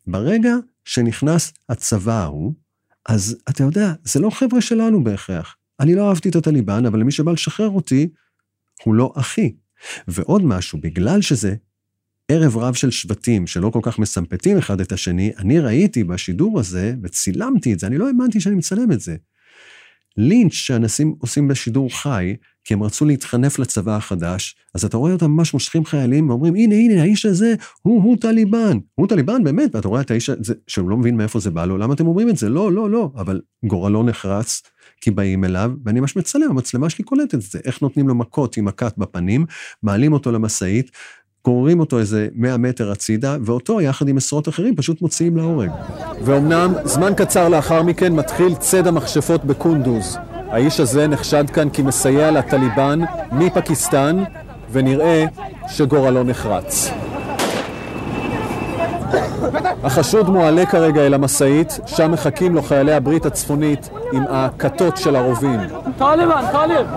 ברגע 0.07 0.55
שנכנס 0.85 1.53
הצבא 1.69 2.23
ההוא, 2.23 2.53
אז 3.05 3.37
אתה 3.49 3.63
יודע, 3.63 3.93
זה 4.03 4.19
לא 4.19 4.29
חבר'ה 4.29 4.61
שלנו 4.61 5.03
בהכרח. 5.03 5.55
אני 5.81 5.95
לא 5.95 6.09
אהבתי 6.09 6.29
את 6.29 6.35
הטליבן, 6.35 6.85
אבל 6.85 6.99
למי 6.99 7.11
שבא 7.11 7.31
לשחרר 7.31 7.69
אותי, 7.69 8.09
הוא 8.83 8.95
לא 8.95 9.13
אחי. 9.15 9.53
ועוד 10.07 10.43
משהו, 10.45 10.79
בגלל 10.81 11.21
שזה 11.21 11.55
ערב 12.27 12.57
רב 12.57 12.73
של 12.73 12.91
שבטים 12.91 13.47
שלא 13.47 13.69
כל 13.69 13.79
כך 13.81 13.99
מסמפתים 13.99 14.57
אחד 14.57 14.81
את 14.81 14.91
השני, 14.91 15.31
אני 15.37 15.59
ראיתי 15.59 16.03
בשידור 16.03 16.59
הזה, 16.59 16.93
וצילמתי 17.03 17.73
את 17.73 17.79
זה, 17.79 17.87
אני 17.87 17.97
לא 17.97 18.07
האמנתי 18.07 18.41
שאני 18.41 18.55
מצלם 18.55 18.91
את 18.91 18.99
זה. 18.99 19.15
לינץ' 20.17 20.53
שאנשים 20.53 21.15
עושים 21.19 21.47
בשידור 21.47 21.89
חי, 21.97 22.35
כי 22.63 22.73
הם 22.73 22.83
רצו 22.83 23.05
להתחנף 23.05 23.59
לצבא 23.59 23.95
החדש, 23.95 24.55
אז 24.75 24.85
אתה 24.85 24.97
רואה 24.97 25.13
אותם 25.13 25.31
ממש 25.31 25.53
מושכים 25.53 25.85
חיילים 25.85 26.29
ואומרים, 26.29 26.55
הנה, 26.55 26.75
הנה, 26.75 27.01
האיש 27.01 27.25
הזה, 27.25 27.55
הוא, 27.81 28.03
הוא 28.03 28.17
טליבן. 28.17 28.77
הוא 28.95 29.07
טליבן, 29.07 29.43
באמת, 29.43 29.75
ואתה 29.75 29.87
רואה 29.87 30.01
את 30.01 30.11
האיש 30.11 30.29
הזה, 30.29 30.53
שהוא 30.67 30.89
לא 30.89 30.97
מבין 30.97 31.17
מאיפה 31.17 31.39
זה 31.39 31.51
בא 31.51 31.65
לו, 31.65 31.77
למה 31.77 31.93
אתם 31.93 32.07
אומרים 32.07 32.29
את 32.29 32.37
זה? 32.37 32.49
לא, 32.49 32.71
לא, 32.71 32.89
לא, 32.89 33.11
אבל 33.15 33.41
גורלו 33.65 34.03
נחרץ, 34.03 34.61
כי 35.01 35.11
באים 35.11 35.43
אליו, 35.43 35.71
ואני 35.85 35.99
ממש 35.99 36.15
מצלם, 36.15 36.49
המצלמה 36.49 36.89
שלי 36.89 37.05
קולטת 37.05 37.33
את 37.33 37.41
זה, 37.41 37.59
איך 37.65 37.81
נותנים 37.81 38.07
לו 38.07 38.15
מכות 38.15 38.57
עם 38.57 38.65
מכת 38.65 38.93
בפנים, 38.97 39.45
מעלים 39.83 40.13
אותו 40.13 40.31
למשאית, 40.31 40.91
גוררים 41.45 41.79
אותו 41.79 41.99
איזה 41.99 42.27
100 42.35 42.57
מטר 42.57 42.91
הצידה, 42.91 43.37
ואותו, 43.45 43.81
יחד 43.81 44.07
עם 44.07 44.17
עשרות 44.17 44.49
אחרים, 44.49 44.75
פשוט 44.75 45.01
מוציאים 45.01 45.37
להורג. 45.37 45.69
ואומנם, 46.25 46.73
זמן 46.83 47.13
קצר 47.17 47.49
לאחר 47.49 47.83
מכן 47.83 48.13
מתחיל 48.15 48.55
ציד 48.55 48.87
המכשפות 48.87 49.45
בקונדוז. 49.45 50.17
האיש 50.47 50.79
הזה 50.79 51.07
נחשד 51.07 51.49
כאן 51.53 51.67
כמסייע 51.73 52.31
לטליבן 52.31 52.99
מפקיסטן, 53.31 54.23
ונראה 54.71 55.25
שגורלו 55.67 56.23
נחרץ. 56.23 56.91
החשוד 59.83 60.29
מועלה 60.29 60.65
כרגע 60.65 61.01
אל 61.01 61.13
המשאית, 61.13 61.79
שם 61.85 62.11
מחכים 62.11 62.55
לו 62.55 62.61
חיילי 62.61 62.93
הברית 62.93 63.25
הצפונית 63.25 63.89
עם 64.13 64.23
הכתות 64.29 64.97
של 64.97 65.15
הרובים. 65.15 65.59
טליבן, 65.97 66.45
טליב! 66.51 66.87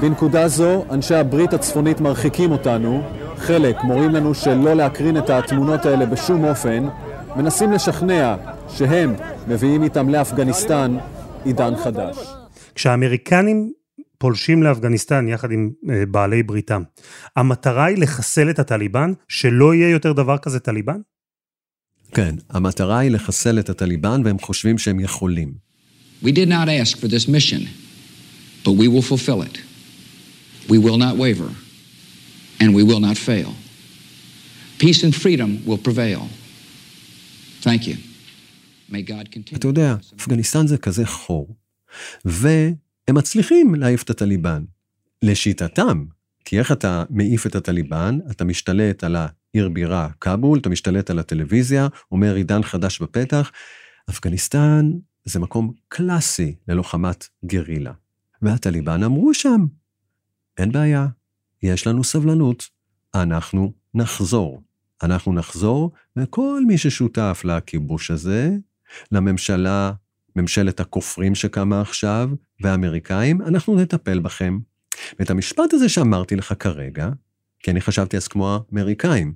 בנקודה 0.00 0.48
זו, 0.48 0.84
אנשי 0.90 1.14
הברית 1.14 1.52
הצפונית 1.52 2.00
מרחיקים 2.00 2.52
אותנו, 2.52 3.02
חלק 3.36 3.84
מורים 3.84 4.10
לנו 4.10 4.34
שלא 4.34 4.74
להקרין 4.74 5.16
את 5.16 5.30
התמונות 5.30 5.86
האלה 5.86 6.06
בשום 6.06 6.44
אופן, 6.44 6.88
מנסים 7.36 7.72
לשכנע 7.72 8.34
שהם 8.68 9.14
מביאים 9.48 9.82
איתם 9.82 10.08
לאפגניסטן 10.08 10.96
עידן 11.44 11.76
חדש. 11.76 12.34
כשהאמריקנים 12.74 13.72
פולשים 14.18 14.62
לאפגניסטן 14.62 15.28
יחד 15.28 15.50
עם 15.50 15.70
אה, 15.90 16.06
בעלי 16.06 16.42
בריתם, 16.42 16.82
המטרה 17.36 17.84
היא 17.84 17.98
לחסל 17.98 18.50
את 18.50 18.58
הטליבן, 18.58 19.12
שלא 19.28 19.74
יהיה 19.74 19.88
יותר 19.88 20.12
דבר 20.12 20.38
כזה 20.38 20.60
טליבן? 20.60 21.00
כן, 22.14 22.34
המטרה 22.50 22.98
היא 22.98 23.10
לחסל 23.10 23.58
את 23.58 23.68
הטליבן 23.68 24.22
והם 24.24 24.38
חושבים 24.38 24.78
שהם 24.78 25.00
יכולים. 25.00 25.68
We 26.22 26.28
did 26.28 26.48
not 26.48 26.68
ask 26.68 26.98
for 26.98 27.06
this 27.06 27.28
mission, 27.28 27.62
but 28.64 28.72
we 28.72 28.88
will 28.88 29.02
fulfill 29.02 29.42
it. 29.42 29.58
We 30.68 30.78
will 30.78 30.98
not 30.98 31.16
waver, 31.16 31.50
and 32.60 32.68
we 32.74 32.82
will 32.82 33.00
not 33.00 33.16
fail. 33.16 33.50
Peace 34.78 35.02
and 35.04 35.14
freedom 35.14 35.50
will 35.66 35.82
prevail. 35.88 36.22
Thank 37.62 37.86
you. 37.86 37.96
May 38.90 39.02
God 39.02 39.30
continue. 39.32 39.56
אתה 39.58 39.68
יודע, 39.68 39.96
אפגניסטן 40.16 40.66
זה 40.66 40.78
כזה 40.78 41.06
חור, 41.06 41.56
והם 43.08 43.16
מצליחים 43.16 43.74
להעיף 43.74 44.02
את 44.02 44.10
הטליבן. 44.10 44.64
לשיטתם, 45.22 46.04
כי 46.44 46.58
איך 46.58 46.72
אתה 46.72 47.04
מעיף 47.10 47.46
את 47.46 47.54
הטליבן? 47.54 48.18
אתה 48.30 48.44
משתלט 48.44 49.04
על 49.04 49.16
העיר 49.16 49.68
בירה 49.68 50.08
כבול, 50.20 50.58
אתה 50.58 50.68
משתלט 50.68 51.10
על 51.10 51.18
הטלוויזיה, 51.18 51.88
אומר 52.12 52.34
עידן 52.34 52.62
חדש 52.62 53.02
בפתח. 53.02 53.52
אפגניסטן 54.10 54.90
זה 55.24 55.40
מקום 55.40 55.72
קלאסי 55.88 56.54
ללוחמת 56.68 57.28
גרילה. 57.44 57.92
והטליבן 58.42 59.02
אמרו 59.02 59.34
שם, 59.34 59.66
אין 60.58 60.72
בעיה, 60.72 61.06
יש 61.62 61.86
לנו 61.86 62.04
סבלנות, 62.04 62.68
אנחנו 63.14 63.72
נחזור. 63.94 64.62
אנחנו 65.02 65.32
נחזור, 65.32 65.92
וכל 66.16 66.62
מי 66.66 66.78
ששותף 66.78 67.42
לכיבוש 67.44 68.10
הזה, 68.10 68.50
לממשלה, 69.12 69.92
ממשלת 70.40 70.80
הכופרים 70.80 71.34
שקמה 71.34 71.80
עכשיו, 71.80 72.30
והאמריקאים, 72.60 73.42
אנחנו 73.42 73.76
נטפל 73.76 74.18
בכם. 74.18 74.58
ואת 75.18 75.30
המשפט 75.30 75.72
הזה 75.72 75.88
שאמרתי 75.88 76.36
לך 76.36 76.54
כרגע, 76.58 77.08
כי 77.62 77.70
אני 77.70 77.80
חשבתי 77.80 78.16
אז 78.16 78.28
כמו 78.28 78.58
האמריקאים, 78.72 79.32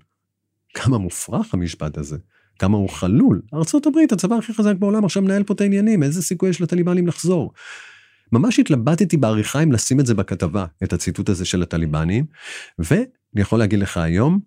כמה 0.74 0.98
מופרך 0.98 1.54
המשפט 1.54 1.98
הזה, 1.98 2.16
כמה 2.58 2.76
הוא 2.76 2.88
חלול. 2.88 3.42
ארה"ב, 3.54 4.12
הצבא 4.12 4.36
הכי 4.36 4.54
חזק 4.54 4.74
בעולם, 4.78 5.04
עכשיו 5.04 5.22
מנהל 5.22 5.42
פה 5.42 5.54
את 5.54 5.60
העניינים, 5.60 6.02
איזה 6.02 6.22
סיכוי 6.22 6.50
יש 6.50 6.60
לטליבנים 6.60 7.06
לחזור? 7.06 7.52
ממש 8.32 8.58
התלבטתי 8.58 9.16
בעריכה 9.16 9.62
אם 9.62 9.72
לשים 9.72 10.00
את 10.00 10.06
זה 10.06 10.14
בכתבה, 10.14 10.66
את 10.82 10.92
הציטוט 10.92 11.28
הזה 11.28 11.44
של 11.44 11.62
הטליבנים, 11.62 12.26
ואני 12.78 13.04
יכול 13.36 13.58
להגיד 13.58 13.78
לך 13.78 13.96
היום, 13.96 14.40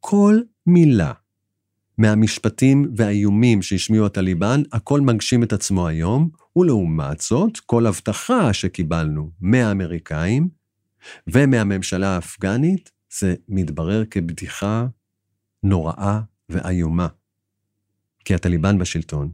כל 0.00 0.40
מילה 0.66 1.12
מהמשפטים 2.00 2.92
והאיומים 2.96 3.62
שהשמיעו 3.62 4.06
הטליבן, 4.06 4.62
הכל 4.72 5.00
מגשים 5.00 5.42
את 5.42 5.52
עצמו 5.52 5.86
היום, 5.88 6.30
ולעומת 6.56 7.20
זאת, 7.20 7.58
כל 7.66 7.86
הבטחה 7.86 8.52
שקיבלנו 8.52 9.30
מהאמריקאים 9.40 10.48
ומהממשלה 11.26 12.08
האפגנית, 12.08 12.90
זה 13.18 13.34
מתברר 13.48 14.04
כבדיחה 14.04 14.86
נוראה 15.62 16.20
ואיומה. 16.48 17.08
כי 18.24 18.34
הטליבן 18.34 18.78
בשלטון, 18.78 19.30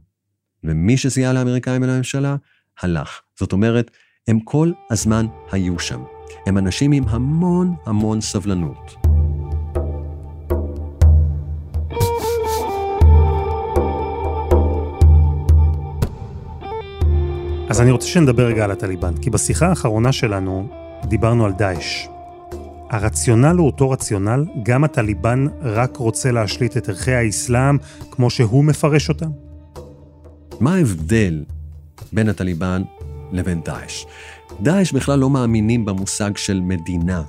ומי 0.64 0.96
שסייע 0.96 1.32
לאמריקאים 1.32 1.82
ולממשלה, 1.82 2.36
הלך. 2.80 3.20
זאת 3.38 3.52
אומרת, 3.52 3.90
הם 4.28 4.40
כל 4.40 4.72
הזמן 4.90 5.26
היו 5.52 5.78
שם. 5.78 6.02
הם 6.46 6.58
אנשים 6.58 6.92
עם 6.92 7.04
המון 7.08 7.74
המון 7.86 8.20
סבלנות. 8.20 9.05
אז 17.76 17.80
אני 17.80 17.90
רוצה 17.90 18.06
שנדבר 18.06 18.46
רגע 18.46 18.64
על 18.64 18.70
הטליבן, 18.70 19.16
כי 19.16 19.30
בשיחה 19.30 19.66
האחרונה 19.66 20.12
שלנו 20.12 20.68
דיברנו 21.04 21.44
על 21.44 21.52
דאעש. 21.52 22.06
הרציונל 22.90 23.56
הוא 23.56 23.66
אותו 23.66 23.90
רציונל, 23.90 24.44
גם 24.62 24.84
הטליבן 24.84 25.46
רק 25.62 25.96
רוצה 25.96 26.32
להשליט 26.32 26.76
את 26.76 26.88
ערכי 26.88 27.12
האסלאם 27.12 27.76
כמו 28.10 28.30
שהוא 28.30 28.64
מפרש 28.64 29.08
אותם? 29.08 29.30
מה 30.60 30.74
ההבדל 30.74 31.44
בין 32.12 32.28
הטליבן 32.28 32.82
לבין 33.32 33.60
דאעש? 33.64 34.04
דאעש 34.60 34.92
בכלל 34.92 35.18
לא 35.18 35.30
מאמינים 35.30 35.84
במושג 35.84 36.36
של 36.36 36.60
מדינה. 36.60 37.22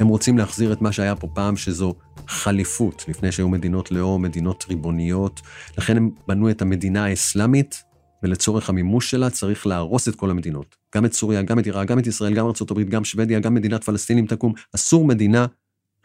הם 0.00 0.08
רוצים 0.08 0.38
להחזיר 0.38 0.72
את 0.72 0.82
מה 0.82 0.92
שהיה 0.92 1.16
פה 1.16 1.26
פעם, 1.34 1.56
שזו 1.56 1.94
חליפות, 2.28 3.04
לפני 3.08 3.32
שהיו 3.32 3.48
מדינות 3.48 3.90
לאום, 3.90 4.22
מדינות 4.22 4.64
ריבוניות. 4.68 5.40
לכן 5.78 5.96
הם 5.96 6.10
בנו 6.28 6.50
את 6.50 6.62
המדינה 6.62 7.04
האסלאמית 7.04 7.82
ולצורך 8.24 8.68
המימוש 8.68 9.10
שלה 9.10 9.30
צריך 9.30 9.66
להרוס 9.66 10.08
את 10.08 10.14
כל 10.14 10.30
המדינות. 10.30 10.76
גם 10.94 11.04
את 11.04 11.12
סוריה, 11.12 11.42
גם 11.42 11.58
את 11.58 11.64
עיראק, 11.64 11.88
גם 11.88 11.98
את 11.98 12.06
ישראל, 12.06 12.34
גם 12.34 12.46
ארה"ב, 12.46 12.80
גם 12.80 13.04
שוודיה, 13.04 13.40
גם 13.40 13.54
מדינת 13.54 13.84
פלסטינים 13.84 14.26
תקום. 14.26 14.52
אסור 14.74 15.04
מדינה 15.04 15.46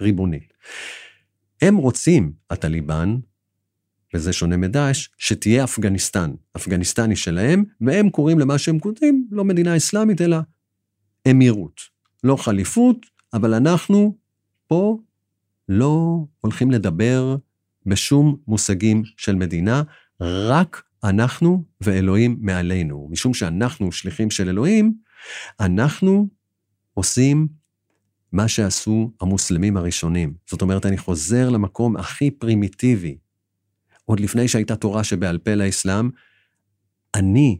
ריבונית. 0.01 0.53
הם 1.61 1.77
רוצים, 1.77 2.33
הטליבן, 2.49 3.17
וזה 4.13 4.33
שונה 4.33 4.57
מדאעש, 4.57 5.07
שתהיה 5.17 5.63
אפגניסטן. 5.63 6.31
אפגניסטן 6.55 7.09
היא 7.09 7.17
שלהם, 7.17 7.63
והם 7.81 8.09
קוראים 8.09 8.39
למה 8.39 8.57
שהם 8.57 8.79
כותבים 8.79 9.27
לא 9.31 9.45
מדינה 9.45 9.77
אסלאמית, 9.77 10.21
אלא 10.21 10.37
אמירות. 11.31 11.81
לא 12.23 12.35
חליפות, 12.35 13.05
אבל 13.33 13.53
אנחנו 13.53 14.17
פה 14.67 14.99
לא 15.69 16.25
הולכים 16.41 16.71
לדבר 16.71 17.35
בשום 17.85 18.37
מושגים 18.47 19.03
של 19.17 19.35
מדינה, 19.35 19.83
רק 20.21 20.83
אנחנו 21.03 21.63
ואלוהים 21.81 22.37
מעלינו. 22.41 23.07
משום 23.11 23.33
שאנחנו 23.33 23.91
שליחים 23.91 24.31
של 24.31 24.49
אלוהים, 24.49 24.93
אנחנו 25.59 26.27
עושים 26.93 27.47
מה 28.31 28.47
שעשו 28.47 29.11
המוסלמים 29.21 29.77
הראשונים. 29.77 30.33
זאת 30.49 30.61
אומרת, 30.61 30.85
אני 30.85 30.97
חוזר 30.97 31.49
למקום 31.49 31.97
הכי 31.97 32.31
פרימיטיבי. 32.31 33.17
עוד 34.05 34.19
לפני 34.19 34.47
שהייתה 34.47 34.75
תורה 34.75 35.03
שבעל 35.03 35.37
פה 35.37 35.55
לאסלאם, 35.55 36.09
אני 37.15 37.59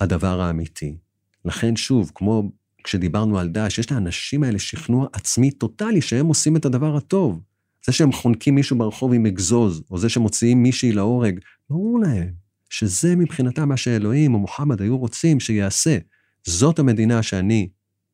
הדבר 0.00 0.40
האמיתי. 0.40 0.96
לכן 1.44 1.76
שוב, 1.76 2.12
כמו 2.14 2.52
כשדיברנו 2.84 3.38
על 3.38 3.48
דאעש, 3.48 3.78
יש 3.78 3.92
לאנשים 3.92 4.42
האלה 4.42 4.58
שכנוע 4.58 5.06
עצמי 5.12 5.50
טוטאלי 5.50 6.00
שהם 6.00 6.26
עושים 6.26 6.56
את 6.56 6.64
הדבר 6.64 6.96
הטוב. 6.96 7.40
זה 7.86 7.92
שהם 7.92 8.12
חונקים 8.12 8.54
מישהו 8.54 8.78
ברחוב 8.78 9.12
עם 9.12 9.26
אגזוז, 9.26 9.82
או 9.90 9.98
זה 9.98 10.08
שמוציאים 10.08 10.62
מישהי 10.62 10.92
להורג, 10.92 11.38
ברור 11.70 12.00
להם 12.00 12.39
שזה 12.70 13.16
מבחינתם 13.16 13.68
מה 13.68 13.76
שאלוהים 13.76 14.34
או 14.34 14.38
מוחמד 14.38 14.82
היו 14.82 14.98
רוצים 14.98 15.40
שיעשה. 15.40 15.98
זאת 16.46 16.78
המדינה 16.78 17.22
שאני 17.22 17.68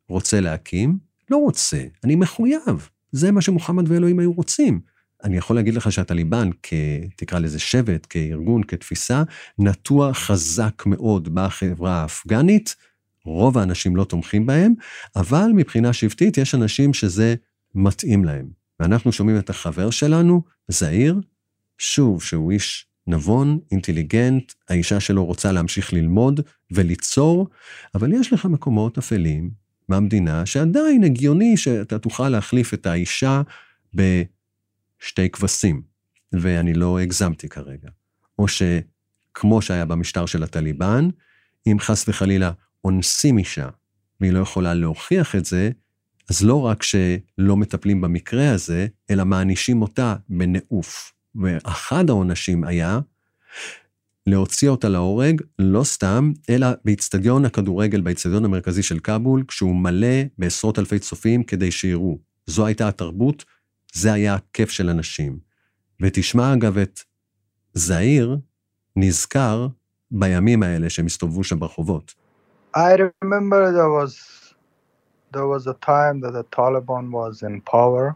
רוצה 0.09 0.41
להקים? 0.41 0.99
לא 1.31 1.37
רוצה, 1.37 1.83
אני 2.05 2.17
מחויב. 2.17 2.89
זה 3.13 3.33
מה 3.33 3.41
שמוחמד 3.41 3.91
ואלוהים 3.91 4.19
היו 4.19 4.33
רוצים. 4.33 4.81
אני 5.25 5.37
יכול 5.37 5.57
להגיד 5.57 5.75
לך 5.75 5.93
שהטליבן, 5.93 6.51
כ... 6.63 6.73
תקרא 7.17 7.39
לזה 7.39 7.59
שבט, 7.59 8.07
כארגון, 8.11 8.63
כתפיסה, 8.63 9.23
נטוע 9.59 10.15
חזק 10.15 10.83
מאוד 10.87 11.35
בחברה 11.35 12.03
האפגנית. 12.03 12.77
רוב 13.25 13.59
האנשים 13.59 13.97
לא 13.97 14.05
תומכים 14.05 14.47
בהם, 14.47 14.75
אבל 15.17 15.51
מבחינה 15.55 15.93
שבטית 15.93 16.39
יש 16.39 16.55
אנשים 16.55 16.95
שזה 16.95 17.35
מתאים 17.75 18.25
להם. 18.25 18.47
ואנחנו 18.81 19.13
שומעים 19.13 19.39
את 19.39 19.51
החבר 19.51 19.91
שלנו, 19.91 20.43
זעיר, 20.69 21.21
שוב, 21.79 22.23
שהוא 22.23 22.53
איש 22.53 22.87
נבון, 23.07 23.59
אינטליגנט, 23.71 24.53
האישה 24.69 25.01
שלו 25.01 25.25
רוצה 25.25 25.53
להמשיך 25.53 25.93
ללמוד 25.93 26.41
וליצור, 26.71 27.49
אבל 27.95 28.13
יש 28.13 28.33
לך 28.33 28.45
מקומות 28.45 28.99
אפלים 28.99 29.51
מהמדינה 29.89 30.47
שעדיין 30.47 31.05
הגיוני 31.05 31.57
שאתה 31.57 31.99
תוכל 31.99 32.29
להחליף 32.29 32.75
את 32.75 32.87
האישה 32.87 33.43
בשתי 33.95 35.31
כבשים, 35.31 35.83
ואני 36.33 36.75
לא 36.75 36.99
הגזמתי 36.99 37.49
כרגע. 37.49 37.89
או 38.39 38.47
שכמו 38.49 39.63
שהיה 39.63 39.85
במשטר 39.85 40.27
של 40.27 40.43
הטליבן, 40.43 41.09
אם 41.67 41.77
חס 41.81 42.09
וחלילה 42.09 42.53
אונסים 42.85 43.39
אישה 43.39 43.69
והיא 44.21 44.33
לא 44.33 44.39
יכולה 44.39 44.75
להוכיח 44.75 45.37
את 45.37 45.45
זה, 45.45 45.71
אז 46.31 46.45
לא 46.45 46.61
רק 46.63 46.83
שלא 46.83 47.57
מטפלים 47.57 48.01
במקרה 48.01 48.51
הזה, 48.51 48.87
אלא 49.11 49.25
מענישים 49.25 49.83
אותה 49.83 50.17
בנעוף. 50.29 51.16
ואחד 51.43 52.11
העונשים 52.11 52.65
היה 52.65 53.01
להוציא 54.27 54.69
אותה 54.69 54.89
להורג, 54.89 55.43
לא 55.59 55.85
סתם, 55.85 56.33
אלא 56.51 56.67
באיצטדיון 56.85 57.45
הכדורגל, 57.45 58.01
באיצטדיון 58.01 58.45
המרכזי 58.45 58.83
של 58.83 58.99
כבול, 58.99 59.45
כשהוא 59.49 59.77
מלא 59.77 60.23
בעשרות 60.39 60.79
אלפי 60.79 60.99
צופים 60.99 61.43
כדי 61.43 61.71
שיראו. 61.71 62.19
זו 62.47 62.67
הייתה 62.67 62.89
התרבות, 62.89 63.45
זה 63.93 64.13
היה 64.13 64.35
הכיף 64.35 64.71
של 64.71 64.91
אנשים. 64.91 65.39
ותשמע 66.03 66.55
אגב 66.55 66.79
את 66.79 67.01
זעיר 67.75 68.39
נזכר 68.97 69.69
בימים 70.11 70.63
האלה 70.63 70.91
שהם 70.91 71.07
הסתובבו 71.07 71.45
שם 71.45 71.59
ברחובות. 71.59 72.15
I 72.77 72.97
remember 73.25 73.73
there 73.73 73.93
was 73.99 74.13
there 75.33 75.49
was 75.55 75.67
a 75.67 75.77
time 75.93 76.21
that 76.21 76.33
the 76.39 76.45
Taliban 76.57 77.11
was 77.11 77.43
in 77.43 77.61
power 77.75 78.15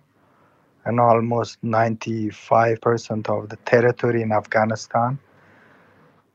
and 0.84 1.00
almost 1.00 1.62
95% 1.62 3.28
of 3.28 3.48
the 3.48 3.56
territory 3.56 4.22
in 4.22 4.32
Afghanistan. 4.32 5.18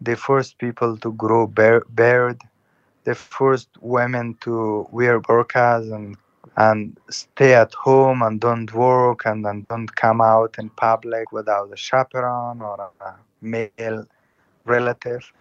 The 0.01 0.15
first 0.15 0.57
people 0.57 0.97
to 0.97 1.11
grow 1.13 1.47
beard, 1.47 2.41
the 3.03 3.15
first 3.15 3.69
women 3.81 4.35
to 4.41 4.87
wear 4.91 5.19
burqas 5.19 5.93
and 5.93 6.17
and 6.57 6.97
stay 7.09 7.53
at 7.53 7.73
home 7.73 8.21
and 8.21 8.39
don't 8.39 8.73
work 8.73 9.25
and, 9.25 9.45
and 9.45 9.67
don't 9.67 9.93
come 9.95 10.21
out 10.21 10.55
in 10.57 10.69
public 10.69 11.31
without 11.31 11.71
a 11.73 11.75
chaperone 11.75 12.61
or 12.61 12.91
a 13.01 13.15
male 13.41 14.05
relative. 14.63 15.31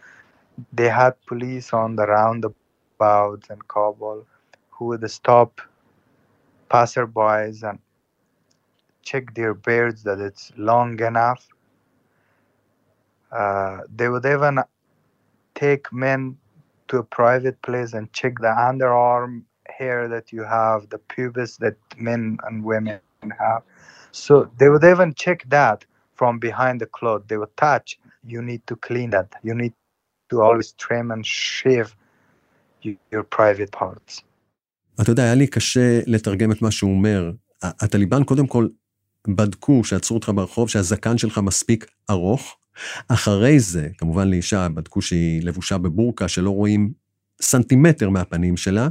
They 0.72 0.88
had 0.88 1.14
police 1.26 1.72
on 1.72 1.96
the 1.96 2.06
roundabouts 2.06 3.50
in 3.50 3.58
Kabul 3.68 4.26
who 4.70 4.86
would 4.86 5.08
stop 5.10 5.60
passerbys 6.68 7.62
and 7.68 7.78
check 9.03 9.33
their 9.33 9.53
beards 9.53 10.03
that 10.03 10.19
it's 10.19 10.51
long 10.57 10.99
enough. 11.01 11.47
Uh, 13.31 13.79
they 13.95 14.09
would 14.09 14.25
even 14.25 14.59
take 15.55 15.91
men 15.91 16.37
to 16.87 16.97
a 16.97 17.03
private 17.03 17.61
place 17.61 17.93
and 17.93 18.11
check 18.13 18.33
the 18.39 18.53
underarm 18.69 19.43
hair 19.67 20.07
that 20.07 20.31
you 20.31 20.43
have, 20.43 20.89
the 20.89 20.99
pubis 21.11 21.57
that 21.57 21.77
men 21.97 22.37
and 22.45 22.63
women 22.63 22.99
have. 23.39 23.61
So 24.11 24.49
they 24.57 24.69
would 24.69 24.83
even 24.83 25.13
check 25.13 25.39
that 25.49 25.85
from 26.15 26.39
behind 26.39 26.81
the 26.81 26.89
cloth. 26.97 27.21
They 27.27 27.37
would 27.37 27.55
touch. 27.57 27.99
You 28.33 28.41
need 28.41 28.65
to 28.67 28.75
clean 28.75 29.09
that. 29.11 29.29
You 29.43 29.53
need 29.53 29.73
to 30.29 30.41
always 30.41 30.71
trim 30.73 31.11
and 31.11 31.25
shave 31.25 31.95
your 33.11 33.23
private 33.23 33.71
parts. 33.71 34.23
אתה 35.01 35.11
יודע, 35.11 35.23
היה 35.23 35.35
לי 35.35 35.47
קשה 35.47 35.99
לתרגם 36.07 36.51
את 36.51 36.61
מה 36.61 36.71
שהוא 36.71 36.91
אומר. 36.91 37.31
הטליבן 37.61 38.23
קודם 38.23 38.47
כל 38.47 38.67
בדקו 39.28 39.84
שעצרו 39.84 40.16
אותך 40.16 40.32
ברחוב, 40.34 40.68
שהזקן 40.68 41.18
שלך 41.18 41.38
מספיק 41.38 41.86
ארוך. 42.10 42.56
אחרי 43.08 43.60
זה, 43.60 43.88
כמובן 43.98 44.28
לאישה, 44.28 44.68
בדקו 44.68 45.02
שהיא 45.02 45.42
לבושה 45.42 45.78
בבורקה, 45.78 46.28
שלא 46.28 46.50
רואים 46.50 46.92
סנטימטר 47.42 48.10
מהפנים 48.10 48.56
שלה. 48.56 48.88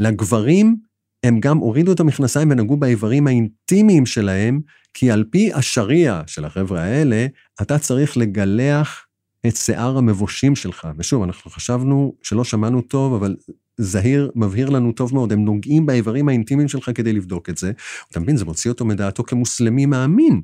לגברים, 0.00 0.76
הם 1.24 1.40
גם 1.40 1.58
הורידו 1.58 1.92
את 1.92 2.00
המכנסיים 2.00 2.50
ונגעו 2.50 2.76
באיברים 2.76 3.26
האינטימיים 3.26 4.06
שלהם, 4.06 4.60
כי 4.94 5.10
על 5.10 5.24
פי 5.30 5.52
השריעה 5.52 6.22
של 6.26 6.44
החבר'ה 6.44 6.80
האלה, 6.80 7.26
אתה 7.62 7.78
צריך 7.78 8.16
לגלח 8.16 9.06
את 9.46 9.56
שיער 9.56 9.98
המבושים 9.98 10.56
שלך. 10.56 10.88
ושוב, 10.98 11.22
אנחנו 11.22 11.50
חשבנו 11.50 12.14
שלא 12.22 12.44
שמענו 12.44 12.82
טוב, 12.82 13.14
אבל 13.14 13.36
זהיר 13.78 14.30
מבהיר 14.34 14.70
לנו 14.70 14.92
טוב 14.92 15.14
מאוד, 15.14 15.32
הם 15.32 15.44
נוגעים 15.44 15.86
באיברים 15.86 16.28
האינטימיים 16.28 16.68
שלך 16.68 16.90
כדי 16.94 17.12
לבדוק 17.12 17.48
את 17.48 17.58
זה. 17.58 17.72
אתה 18.10 18.20
מבין, 18.20 18.36
זה 18.36 18.44
מוציא 18.44 18.70
אותו 18.70 18.84
מדעתו 18.84 19.24
כמוסלמי 19.24 19.86
מאמין. 19.86 20.40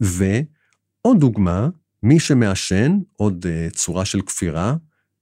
ועוד 0.00 1.20
דוגמה, 1.20 1.68
מי 2.02 2.20
שמעשן, 2.20 2.98
עוד 3.16 3.46
uh, 3.46 3.74
צורה 3.74 4.04
של 4.04 4.20
כפירה, 4.20 4.74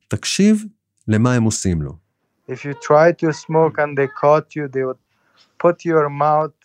תקשיב 0.08 0.64
למה 1.08 1.34
הם 1.34 1.42
עושים 1.42 1.82
לו. 1.82 2.04
If 2.48 2.64
you 2.64 2.74
try 2.74 3.12
to 3.22 3.32
smoke 3.32 3.78
and 3.78 3.96
they 3.98 4.08
caught 4.22 4.54
you, 4.56 4.68
they 4.68 4.84
would 4.84 5.02
put 5.58 5.84
your 5.84 6.08
mouth 6.10 6.58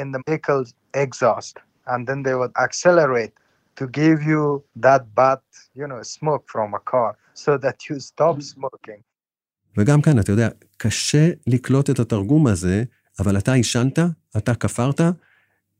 in 0.00 0.10
the 0.12 0.20
vehicle's 0.28 0.74
exhaust 0.94 1.54
and 1.86 2.06
then 2.08 2.22
they 2.24 2.34
would 2.34 2.52
accelerate 2.56 3.34
to 3.76 3.86
give 3.86 4.18
you 4.22 4.42
that 4.86 5.02
bad, 5.14 5.40
you 5.74 5.86
know, 5.86 6.02
smoke 6.02 6.44
from 6.54 6.74
a 6.74 6.82
car 6.92 7.16
so 7.34 7.56
that 7.64 7.88
you 7.88 8.00
stop 8.00 8.42
smoking. 8.42 9.02
וגם 9.76 10.02
כאן, 10.02 10.18
אתה 10.18 10.32
יודע, 10.32 10.48
קשה 10.76 11.30
לקלוט 11.46 11.90
את 11.90 11.98
התרגום 11.98 12.46
הזה, 12.46 12.84
אבל 13.18 13.38
אתה 13.38 13.52
עישנת, 13.52 13.98
אתה 14.36 14.54
כפרת, 14.54 15.00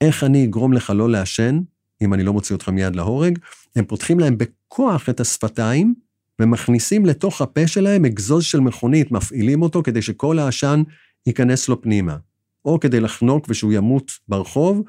איך 0.00 0.24
אני 0.24 0.44
אגרום 0.44 0.72
לך 0.72 0.92
לא 0.96 1.10
לעשן, 1.10 1.60
אם 2.02 2.14
אני 2.14 2.22
לא 2.22 2.32
מוציא 2.32 2.56
אותך 2.56 2.68
מיד 2.68 2.96
להורג? 2.96 3.38
הם 3.76 3.84
פותחים 3.84 4.20
להם 4.20 4.38
בכוח 4.38 5.08
את 5.08 5.20
השפתיים, 5.20 5.94
ומכניסים 6.40 7.06
לתוך 7.06 7.40
הפה 7.40 7.66
שלהם 7.66 8.04
אגזוז 8.04 8.44
של 8.44 8.60
מכונית, 8.60 9.12
מפעילים 9.12 9.62
אותו 9.62 9.82
כדי 9.82 10.02
שכל 10.02 10.38
העשן 10.38 10.82
ייכנס 11.26 11.68
לו 11.68 11.82
פנימה. 11.82 12.16
או 12.64 12.80
כדי 12.80 13.00
לחנוק 13.00 13.46
ושהוא 13.48 13.72
ימות 13.72 14.12
ברחוב, 14.28 14.82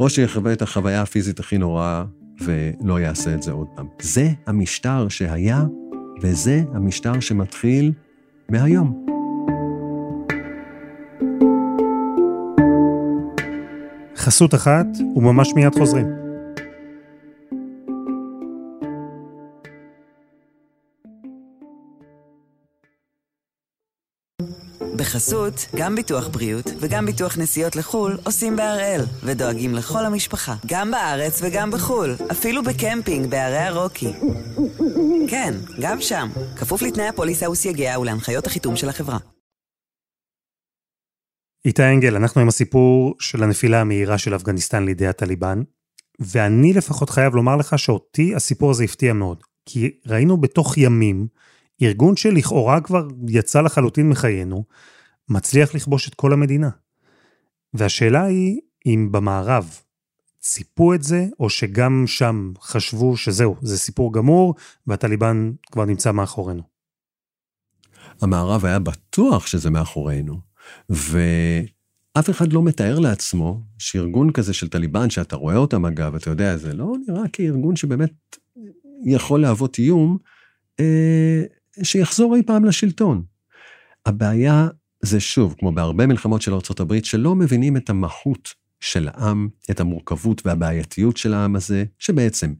או 0.00 0.10
שיחווה 0.10 0.52
את 0.52 0.62
החוויה 0.62 1.02
הפיזית 1.02 1.40
הכי 1.40 1.58
נוראה 1.58 2.04
ולא 2.40 3.00
יעשה 3.00 3.34
את 3.34 3.42
זה 3.42 3.52
עוד 3.52 3.66
פעם. 3.76 3.86
זה 4.00 4.28
המשטר 4.46 5.08
שהיה, 5.08 5.64
וזה 6.22 6.62
המשטר 6.74 7.20
שמתחיל 7.20 7.92
מהיום. 8.48 9.06
חסות 14.16 14.54
אחת, 14.54 14.86
וממש 15.16 15.54
מיד 15.54 15.74
חוזרים. 15.78 16.23
בחסות, 25.04 25.66
גם 25.76 25.94
ביטוח 25.94 26.28
בריאות 26.28 26.64
וגם 26.80 27.06
ביטוח 27.06 27.38
נסיעות 27.38 27.76
לחו"ל 27.76 28.18
עושים 28.24 28.56
בהראל, 28.56 29.00
ודואגים 29.24 29.74
לכל 29.74 30.04
המשפחה, 30.04 30.54
גם 30.66 30.90
בארץ 30.90 31.40
וגם 31.42 31.70
בחו"ל, 31.70 32.14
אפילו 32.30 32.62
בקמפינג 32.62 33.30
בערי 33.30 33.58
הרוקי. 33.58 34.12
כן, 35.30 35.54
גם 35.80 36.00
שם, 36.00 36.28
כפוף 36.56 36.82
לתנאי 36.82 37.08
הפוליסה 37.08 37.50
וסייגיה 37.50 37.98
ולהנחיות 37.98 38.46
החיתום 38.46 38.76
של 38.76 38.88
החברה. 38.88 39.18
איתי 41.64 41.82
אנגל, 41.82 42.16
אנחנו 42.16 42.40
עם 42.40 42.48
הסיפור 42.48 43.14
של 43.20 43.42
הנפילה 43.42 43.80
המהירה 43.80 44.18
של 44.18 44.36
אפגניסטן 44.36 44.84
לידי 44.84 45.06
הטליבן, 45.06 45.62
ואני 46.20 46.72
לפחות 46.72 47.10
חייב 47.10 47.34
לומר 47.34 47.56
לך 47.56 47.78
שאותי 47.78 48.34
הסיפור 48.34 48.70
הזה 48.70 48.84
הפתיע 48.84 49.12
מאוד, 49.12 49.42
כי 49.66 49.90
ראינו 50.06 50.36
בתוך 50.36 50.78
ימים 50.78 51.26
ארגון 51.82 52.16
שלכאורה 52.16 52.80
כבר 52.80 53.08
יצא 53.28 53.60
לחלוטין 53.60 54.08
מחיינו, 54.08 54.64
מצליח 55.28 55.74
לכבוש 55.74 56.08
את 56.08 56.14
כל 56.14 56.32
המדינה. 56.32 56.70
והשאלה 57.74 58.24
היא 58.24 58.60
אם 58.86 59.08
במערב 59.12 59.78
ציפו 60.40 60.94
את 60.94 61.02
זה, 61.02 61.26
או 61.40 61.50
שגם 61.50 62.04
שם 62.06 62.52
חשבו 62.60 63.16
שזהו, 63.16 63.56
זה 63.62 63.78
סיפור 63.78 64.12
גמור, 64.12 64.54
והטליבן 64.86 65.52
כבר 65.72 65.84
נמצא 65.84 66.12
מאחורינו. 66.12 66.62
המערב 68.22 68.64
היה 68.64 68.78
בטוח 68.78 69.46
שזה 69.46 69.70
מאחורינו, 69.70 70.40
ואף 70.90 72.30
אחד 72.30 72.52
לא 72.52 72.62
מתאר 72.62 72.98
לעצמו 72.98 73.60
שארגון 73.78 74.32
כזה 74.32 74.54
של 74.54 74.68
טליבן, 74.68 75.10
שאתה 75.10 75.36
רואה 75.36 75.56
אותם 75.56 75.86
אגב, 75.86 76.14
אתה 76.14 76.30
יודע, 76.30 76.56
זה 76.56 76.72
לא 76.72 76.92
נראה 77.08 77.28
כארגון 77.32 77.76
שבאמת 77.76 78.12
יכול 79.06 79.40
להוות 79.40 79.78
איום, 79.78 80.18
אה, 80.80 81.42
שיחזור 81.82 82.36
אי 82.36 82.42
פעם 82.42 82.64
לשלטון. 82.64 83.22
הבעיה 84.06 84.68
זה 85.02 85.20
שוב, 85.20 85.54
כמו 85.58 85.72
בהרבה 85.72 86.06
מלחמות 86.06 86.42
של 86.42 86.52
ארה"ב, 86.52 87.02
שלא 87.02 87.34
מבינים 87.34 87.76
את 87.76 87.90
המהות 87.90 88.54
של 88.80 89.08
העם, 89.08 89.48
את 89.70 89.80
המורכבות 89.80 90.46
והבעייתיות 90.46 91.16
של 91.16 91.34
העם 91.34 91.56
הזה, 91.56 91.84
שבעצם 91.98 92.54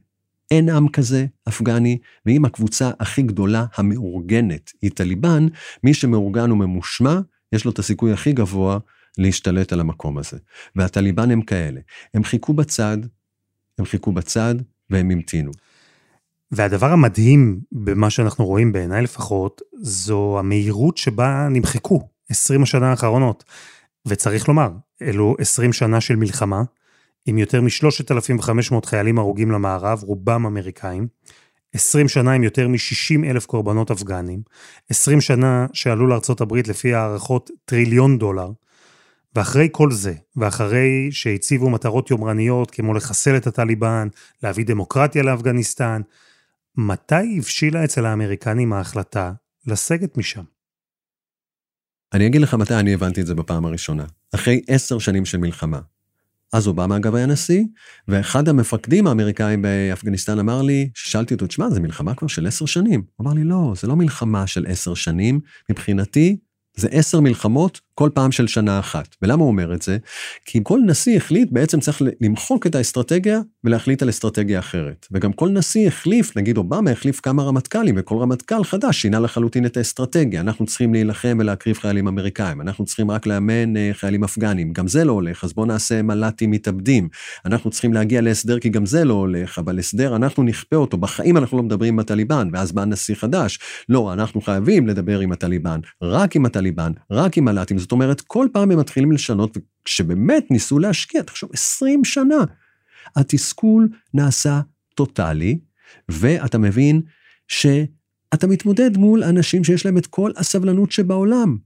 אין 0.51 0.69
עם 0.69 0.89
כזה, 0.89 1.25
אפגני, 1.47 1.97
ואם 2.25 2.45
הקבוצה 2.45 2.91
הכי 2.99 3.21
גדולה 3.21 3.65
המאורגנת 3.75 4.71
היא 4.81 4.91
טליבן, 4.91 5.47
מי 5.83 5.93
שמאורגן 5.93 6.51
וממושמע, 6.51 7.19
יש 7.53 7.65
לו 7.65 7.71
את 7.71 7.79
הסיכוי 7.79 8.13
הכי 8.13 8.33
גבוה 8.33 8.77
להשתלט 9.17 9.73
על 9.73 9.79
המקום 9.79 10.17
הזה. 10.17 10.37
והטליבן 10.75 11.31
הם 11.31 11.41
כאלה. 11.41 11.81
הם 12.13 12.23
חיכו 12.23 12.53
בצד, 12.53 12.97
הם 13.77 13.85
חיכו 13.85 14.11
בצד, 14.11 14.55
והם 14.89 15.11
המתינו. 15.11 15.51
והדבר 16.51 16.91
המדהים 16.91 17.59
במה 17.71 18.09
שאנחנו 18.09 18.45
רואים 18.45 18.71
בעיניי 18.71 19.01
לפחות, 19.01 19.61
זו 19.81 20.39
המהירות 20.39 20.97
שבה 20.97 21.47
נמחקו 21.51 22.07
20 22.29 22.63
השנה 22.63 22.89
האחרונות. 22.89 23.43
וצריך 24.05 24.47
לומר, 24.47 24.71
אלו 25.01 25.35
20 25.39 25.73
שנה 25.73 26.01
של 26.01 26.15
מלחמה, 26.15 26.63
עם 27.25 27.37
יותר 27.37 27.61
מ-3,500 27.61 28.85
חיילים 28.85 29.17
הרוגים 29.17 29.51
למערב, 29.51 30.03
רובם 30.03 30.45
אמריקאים, 30.45 31.07
20 31.73 32.07
שנה 32.07 32.31
עם 32.31 32.43
יותר 32.43 32.67
מ-60 32.67 33.25
אלף 33.25 33.45
קורבנות 33.45 33.91
אפגנים, 33.91 34.41
20 34.89 35.21
שנה 35.21 35.65
שעלו 35.73 36.07
לארצות 36.07 36.41
הברית 36.41 36.67
לפי 36.67 36.93
הערכות 36.93 37.49
טריליון 37.65 38.17
דולר, 38.17 38.51
ואחרי 39.35 39.69
כל 39.71 39.91
זה, 39.91 40.13
ואחרי 40.35 41.07
שהציבו 41.11 41.69
מטרות 41.69 42.11
יומרניות 42.11 42.71
כמו 42.71 42.93
לחסל 42.93 43.37
את 43.37 43.47
הטליבן, 43.47 44.07
להביא 44.43 44.65
דמוקרטיה 44.65 45.23
לאפגניסטן, 45.23 46.01
מתי 46.77 47.37
הבשילה 47.37 47.83
אצל 47.83 48.05
האמריקנים 48.05 48.73
ההחלטה 48.73 49.33
לסגת 49.67 50.17
משם? 50.17 50.43
אני 52.13 52.27
אגיד 52.27 52.41
לך 52.41 52.53
מתי 52.53 52.73
אני 52.73 52.93
הבנתי 52.93 53.21
את 53.21 53.27
זה 53.27 53.35
בפעם 53.35 53.65
הראשונה. 53.65 54.05
אחרי 54.35 54.61
עשר 54.67 54.99
שנים 54.99 55.25
של 55.25 55.37
מלחמה. 55.37 55.79
אז 56.53 56.67
אובמה 56.67 56.97
אגב 56.97 57.15
היה 57.15 57.25
נשיא, 57.25 57.63
ואחד 58.07 58.49
המפקדים 58.49 59.07
האמריקאים 59.07 59.61
באפגניסטן 59.61 60.39
אמר 60.39 60.61
לי, 60.61 60.89
ששאלתי 60.95 61.33
אותו, 61.33 61.47
תשמע, 61.47 61.69
זה 61.69 61.79
מלחמה 61.79 62.15
כבר 62.15 62.27
של 62.27 62.47
עשר 62.47 62.65
שנים. 62.65 63.03
הוא 63.15 63.25
אמר 63.25 63.33
לי, 63.33 63.43
לא, 63.43 63.73
זה 63.81 63.87
לא 63.87 63.95
מלחמה 63.95 64.47
של 64.47 64.65
עשר 64.67 64.93
שנים, 64.93 65.39
מבחינתי 65.69 66.37
זה 66.75 66.87
עשר 66.91 67.19
מלחמות 67.19 67.81
כל 67.95 68.09
פעם 68.13 68.31
של 68.31 68.47
שנה 68.47 68.79
אחת. 68.79 69.15
ולמה 69.21 69.41
הוא 69.41 69.47
אומר 69.47 69.73
את 69.73 69.81
זה? 69.81 69.97
כי 70.45 70.59
כל 70.63 70.79
נשיא 70.85 71.17
החליט, 71.17 71.49
בעצם 71.51 71.79
צריך 71.79 72.01
למחוק 72.21 72.67
את 72.67 72.75
האסטרטגיה 72.75 73.39
ולהחליט 73.63 74.01
על 74.01 74.09
אסטרטגיה 74.09 74.59
אחרת. 74.59 75.07
וגם 75.11 75.33
כל 75.33 75.49
נשיא 75.49 75.87
החליף, 75.87 76.37
נגיד 76.37 76.57
אובמה 76.57 76.91
החליף 76.91 77.19
כמה 77.19 77.43
רמטכ"לים, 77.43 77.95
וכל 77.97 78.17
רמטכ"ל 78.17 78.63
חדש 78.63 79.01
שינה 79.01 79.19
לחלוטין 79.19 79.65
את 79.65 79.77
האסטרטגיה. 79.77 80.41
אנחנו 80.41 80.65
צריכים 80.65 80.93
להילחם 80.93 81.37
ולהקריב 81.39 81.77
חיילים 81.77 82.07
אמריקאים, 82.07 82.61
אנחנו 82.61 82.85
צריכים 82.85 83.11
רק 83.11 83.27
לאמן 83.27 83.77
אה, 83.77 83.89
חיילים 83.93 84.23
אפגנים. 84.23 84.73
גם 84.73 84.87
זה 84.87 85.03
לא 85.03 85.11
הולך, 85.11 85.43
אז 85.43 85.53
בואו 85.53 85.65
נעשה 85.65 86.01
מל"טים 86.01 86.51
מתאבדים. 86.51 87.09
אנחנו 87.45 87.69
צריכים 87.69 87.93
להגיע 87.93 88.21
להסדר 88.21 88.59
כי 88.59 88.69
גם 88.69 88.85
זה 88.85 89.03
לא 89.03 89.13
הולך, 89.13 89.59
אבל 89.59 89.79
הסדר, 89.79 90.15
אנחנו 90.15 90.43
נכפה 90.43 90.75
אותו. 90.75 90.97
בחיים 90.97 91.37
אנחנו 91.37 91.57
לא 91.57 91.63
מדברים 91.63 91.93
עם 91.93 91.99
הטליבן, 91.99 92.49
ואז 92.53 92.71
בא 92.71 92.85
נשיא 92.85 93.15
חדש. 93.15 93.59
לא, 93.89 94.13
אנחנו 94.13 94.41
חייבים 94.41 94.87
לדבר 94.87 95.19
עם 95.19 95.31
הטליבן, 95.31 95.79
רק 96.01 96.35
עם 96.35 96.45
הטליבן, 96.45 96.91
רק 97.11 97.37
עם 97.37 97.45
מל"טים. 97.45 97.84
זאת 97.85 97.91
אומרת, 97.91 98.21
כל 98.21 98.47
פעם 98.53 98.71
הם 98.71 98.79
מתחילים 98.79 99.11
לשנות, 99.11 99.57
וכשבאמת 99.57 100.51
ניסו 100.51 100.79
להשקיע, 100.79 101.21
תחשוב, 101.21 101.49
20 101.53 102.05
שנה, 102.05 102.43
התסכול 103.15 103.89
נעשה 104.13 104.61
טוטאלי, 104.95 105.59
ואתה 106.09 106.57
מבין 106.57 107.01
שאתה 107.47 108.47
מתמודד 108.47 108.97
מול 108.97 109.23
אנשים 109.23 109.63
שיש 109.63 109.85
להם 109.85 109.97
את 109.97 110.07
כל 110.07 110.31
הסבלנות 110.37 110.91
שבעולם. 110.91 111.57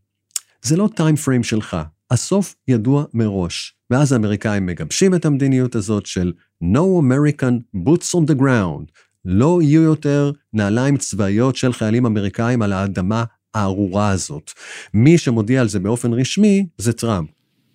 זה 0.61 0.77
לא 0.77 0.89
טיים 0.95 1.15
פריים 1.15 1.43
שלך, 1.43 1.77
הסוף 2.11 2.55
ידוע 2.67 3.03
מראש. 3.13 3.75
ואז 3.89 4.11
האמריקאים 4.11 4.65
מגבשים 4.65 5.15
את 5.15 5.25
המדיניות 5.25 5.75
הזאת 5.75 6.05
של 6.05 6.33
No 6.63 7.01
American 7.01 7.77
boots 7.85 8.15
on 8.15 8.31
the 8.31 8.41
ground. 8.41 8.91
לא 9.25 9.59
יהיו 9.61 9.81
יותר 9.81 10.31
נעליים 10.53 10.97
צבאיות 10.97 11.55
של 11.55 11.73
חיילים 11.73 12.05
אמריקאים 12.05 12.61
על 12.61 12.73
האדמה 12.73 13.23
הארורה 13.54 14.10
הזאת. 14.10 14.50
מי 14.94 15.18
שמודיע 15.18 15.60
על 15.60 15.68
זה 15.68 15.78
באופן 15.78 16.12
רשמי 16.12 16.66
זה 16.78 16.92
טראמפ. 16.92 17.28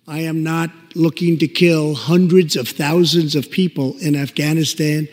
I 0.08 0.22
am 0.32 0.42
not 0.42 0.70
looking 0.96 1.38
to 1.38 1.46
kill 1.46 1.94
hundreds 1.94 2.56
of 2.56 2.68
thousands 2.68 3.36
of 3.36 3.50
people 3.60 3.88
in 4.06 4.16
Afghanistan, 4.16 5.06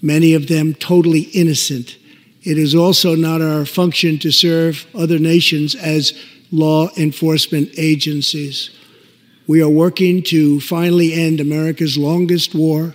many 0.00 0.30
of 0.32 0.46
them 0.52 0.66
totally 0.90 1.24
innocent. 1.42 1.88
It 2.50 2.56
is 2.66 2.74
also 2.74 3.10
not 3.14 3.40
our 3.50 3.64
function 3.80 4.12
to 4.24 4.30
serve 4.30 4.74
other 5.02 5.18
nations 5.18 5.74
as 5.96 6.02
law 6.64 6.82
enforcement 7.06 7.68
agencies. 7.92 8.56
We 9.52 9.58
are 9.64 9.74
working 9.84 10.22
to 10.34 10.60
finally 10.60 11.10
end 11.26 11.36
America's 11.40 11.94
longest 12.08 12.50
war 12.54 12.94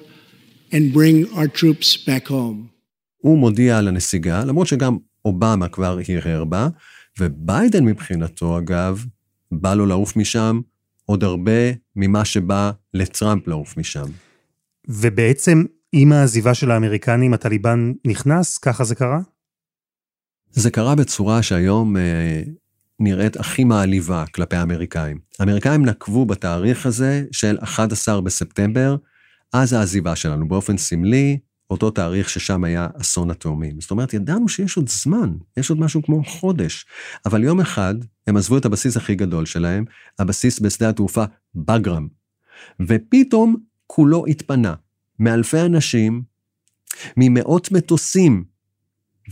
and 0.74 0.94
bring 1.00 1.16
our 1.38 1.48
troops 1.48 1.98
back 1.98 2.28
home. 2.28 2.70
הוא 3.18 3.38
מודיע 3.38 3.78
על 3.78 3.88
הנסיגה, 3.88 4.44
למרות 4.46 4.68
שגם 4.68 4.98
אובמה 5.25 5.69
כבר 5.69 5.99
הרהר 6.09 6.45
בה, 6.45 6.69
וביידן 7.21 7.85
מבחינתו, 7.85 8.59
אגב, 8.59 9.05
בא 9.53 9.75
לו 9.75 9.87
לעוף 9.87 10.17
משם 10.17 10.61
עוד 11.05 11.25
הרבה 11.25 11.73
ממה 11.97 12.25
שבא 12.25 12.71
לטראמפ 12.95 13.49
לעוף 13.49 13.77
משם. 13.77 14.07
ובעצם, 14.89 15.65
עם 15.93 16.13
העזיבה 16.13 16.55
של 16.55 16.71
האמריקנים, 16.71 17.35
הטליבן 17.35 17.93
נכנס? 18.05 18.59
ככה 18.59 18.85
זה 18.85 18.95
קרה? 18.95 19.21
זה 20.51 20.71
קרה 20.71 20.95
בצורה 20.95 21.43
שהיום 21.43 21.97
אה, 21.97 22.43
נראית 23.01 23.37
הכי 23.37 23.65
מעליבה 23.65 24.25
כלפי 24.35 24.57
האמריקאים. 24.57 25.19
האמריקאים 25.41 25.85
נקבו 25.85 26.27
בתאריך 26.27 26.87
הזה 26.87 27.25
של 27.33 27.59
11 27.63 28.21
בספטמבר, 28.21 28.97
אז 29.53 29.73
העזיבה 29.73 30.17
שלנו, 30.17 30.49
באופן 30.49 30.77
סמלי, 30.77 31.39
אותו 31.75 31.91
תאריך 31.91 32.31
ששם 32.31 32.65
היה 32.65 32.89
אסון 33.01 33.31
התאומים. 33.31 33.81
זאת 33.81 33.91
אומרת, 33.91 34.15
ידענו 34.15 34.49
שיש 34.49 34.77
עוד 34.77 34.89
זמן, 34.89 35.33
יש 35.57 35.71
עוד 35.71 35.81
משהו 35.81 36.03
כמו 36.03 36.25
חודש. 36.25 36.87
אבל 37.27 37.45
יום 37.45 37.61
אחד 37.61 37.95
הם 38.27 38.37
עזבו 38.37 38.59
את 38.59 38.65
הבסיס 38.65 38.97
הכי 38.97 39.15
גדול 39.15 39.47
שלהם, 39.47 39.85
הבסיס 40.19 40.61
בשדה 40.61 40.89
התעופה 40.89 41.25
בגרם, 41.55 42.09
ופתאום 42.81 43.57
כולו 43.87 44.27
התפנה. 44.27 44.75
מאלפי 45.19 45.61
אנשים, 45.61 46.23
ממאות 47.17 47.73
מטוסים 47.73 48.45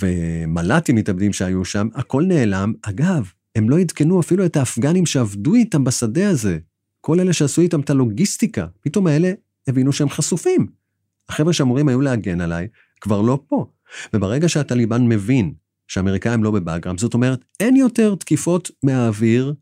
ומל"טים 0.01 0.97
מתאבדים 0.97 1.33
שהיו 1.33 1.65
שם, 1.65 1.89
הכל 1.95 2.25
נעלם. 2.29 2.73
אגב, 2.83 3.33
הם 3.57 3.71
לא 3.71 3.79
עדכנו 3.79 4.21
אפילו 4.21 4.47
את 4.47 4.57
האפגנים 4.57 5.07
שעבדו 5.07 5.55
איתם 5.55 5.85
בשדה 5.85 6.31
הזה. 6.31 6.59
כל 7.01 7.21
אלה 7.21 7.33
שעשו 7.33 7.63
איתם 7.63 7.81
את 7.81 7.91
הלוגיסטיקה, 7.91 8.67
פתאום 8.81 9.07
האלה 9.07 9.33
הבינו 9.69 9.93
שהם 9.93 10.09
חשופים. 10.09 10.82
החבר'ה 11.33 11.53
שאמורים 11.53 11.89
היו 11.89 12.01
להגן 12.01 12.41
עליי, 12.41 12.69
כבר 13.01 13.21
לא 13.21 13.39
פה. 13.49 13.67
וברגע 14.15 14.49
שהטליבן 14.49 15.09
מבין 15.09 15.53
שהאמריקאים 15.89 16.45
לא 16.45 16.51
בבאגרם, 16.51 16.99
זאת 16.99 17.15
אומרת, 17.15 17.45
אין 17.61 17.77
יותר 17.77 18.15
תקיפות 18.15 18.71
מהאוויר 18.83 19.55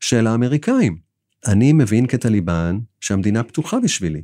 של 0.00 0.26
האמריקאים. 0.26 0.98
אני 1.46 1.72
מבין 1.72 2.06
כטליבן 2.06 2.78
שהמדינה 3.00 3.42
פתוחה 3.42 3.80
בשבילי. 3.80 4.22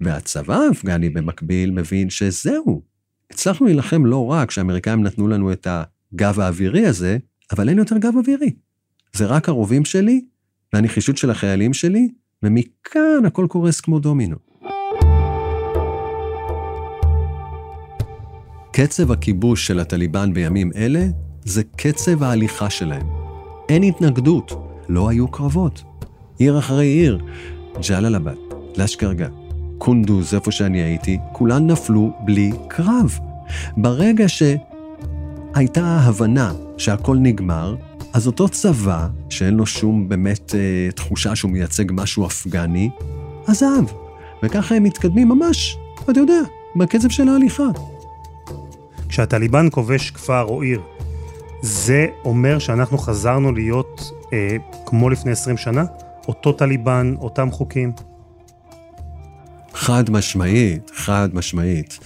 והצבא 0.00 0.56
האפגני 0.56 1.10
במקביל 1.10 1.70
מבין 1.70 2.10
שזהו. 2.10 2.82
הצלחנו 3.30 3.66
להילחם 3.66 4.06
לא 4.06 4.26
רק 4.26 4.50
שהאמריקאים 4.50 5.02
נתנו 5.02 5.28
לנו 5.28 5.52
את 5.52 5.66
הגב 5.70 6.40
האווירי 6.40 6.86
הזה, 6.86 7.18
אבל 7.52 7.68
אין 7.68 7.78
יותר 7.78 7.98
גב 7.98 8.16
אווירי. 8.16 8.54
זה 9.12 9.26
רק 9.26 9.48
הרובים 9.48 9.84
שלי 9.84 10.24
והנחישות 10.72 11.16
של 11.16 11.30
החיילים 11.30 11.74
שלי, 11.74 12.08
ומכאן 12.42 13.24
הכל 13.26 13.46
קורס 13.48 13.80
כמו 13.80 13.98
דומינו. 13.98 14.47
קצב 18.80 19.12
הכיבוש 19.12 19.66
של 19.66 19.80
הטליבן 19.80 20.34
בימים 20.34 20.70
אלה 20.76 21.06
זה 21.44 21.62
קצב 21.76 22.22
ההליכה 22.22 22.70
שלהם. 22.70 23.06
אין 23.68 23.82
התנגדות, 23.82 24.52
לא 24.88 25.08
היו 25.08 25.28
קרבות. 25.28 25.82
עיר 26.38 26.58
אחרי 26.58 26.86
עיר, 26.86 27.18
ג'לאלבד, 27.88 28.34
לשקרגה, 28.76 29.28
קונדוז, 29.78 30.34
איפה 30.34 30.52
שאני 30.52 30.82
הייתי, 30.82 31.18
כולן 31.32 31.66
נפלו 31.66 32.12
בלי 32.24 32.52
קרב. 32.68 33.18
ברגע 33.76 34.24
שהייתה 34.28 35.84
ההבנה 35.84 36.52
שהכל 36.76 37.16
נגמר, 37.16 37.76
אז 38.12 38.26
אותו 38.26 38.48
צבא, 38.48 39.08
שאין 39.28 39.54
לו 39.54 39.66
שום 39.66 40.08
באמת 40.08 40.54
אה, 40.54 40.92
תחושה 40.92 41.36
שהוא 41.36 41.50
מייצג 41.50 41.84
משהו 41.90 42.26
אפגני, 42.26 42.90
עזב. 43.46 43.84
וככה 44.42 44.74
הם 44.74 44.82
מתקדמים 44.82 45.28
ממש, 45.28 45.76
אתה 46.10 46.20
יודע, 46.20 46.40
בקצב 46.76 47.08
של 47.08 47.28
ההליכה. 47.28 47.68
כשהטליבן 49.08 49.68
כובש 49.70 50.10
כפר 50.10 50.44
או 50.44 50.62
עיר, 50.62 50.82
זה 51.62 52.06
אומר 52.24 52.58
שאנחנו 52.58 52.98
חזרנו 52.98 53.52
להיות 53.52 54.10
אה, 54.32 54.56
כמו 54.86 55.10
לפני 55.10 55.32
20 55.32 55.56
שנה? 55.56 55.84
אותו 56.28 56.52
טליבן, 56.52 57.14
אותם 57.18 57.50
חוקים? 57.50 57.92
חד 59.74 60.10
משמעית, 60.10 60.90
חד 60.94 61.28
משמעית. 61.32 61.98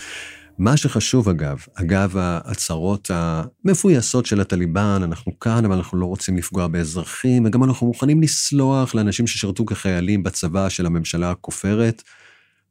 מה 0.58 0.76
שחשוב 0.76 1.28
אגב, 1.28 1.58
אגב 1.74 2.16
ההצהרות 2.16 3.10
המפויסות 3.14 4.26
של 4.26 4.40
הטליבן, 4.40 5.00
אנחנו 5.04 5.38
כאן, 5.38 5.64
אבל 5.64 5.76
אנחנו 5.76 5.98
לא 5.98 6.06
רוצים 6.06 6.36
לפגוע 6.36 6.66
באזרחים, 6.66 7.44
וגם 7.44 7.64
אנחנו 7.64 7.86
מוכנים 7.86 8.22
לסלוח 8.22 8.94
לאנשים 8.94 9.26
ששירתו 9.26 9.64
כחיילים 9.64 10.22
בצבא 10.22 10.68
של 10.68 10.86
הממשלה 10.86 11.30
הכופרת. 11.30 12.02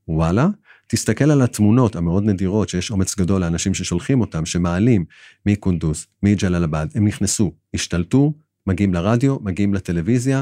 וואלה, 0.07 0.47
תסתכל 0.91 1.31
על 1.31 1.41
התמונות 1.41 1.95
המאוד 1.95 2.23
נדירות 2.23 2.69
שיש 2.69 2.91
אומץ 2.91 3.15
גדול 3.15 3.41
לאנשים 3.41 3.73
ששולחים 3.73 4.21
אותם, 4.21 4.45
שמעלים 4.45 5.05
מקונדוס, 5.45 6.07
מג'לאלבד, 6.23 6.87
הם 6.95 7.07
נכנסו, 7.07 7.51
השתלטו, 7.73 8.33
מגיעים 8.67 8.93
לרדיו, 8.93 9.37
מגיעים 9.41 9.73
לטלוויזיה, 9.73 10.41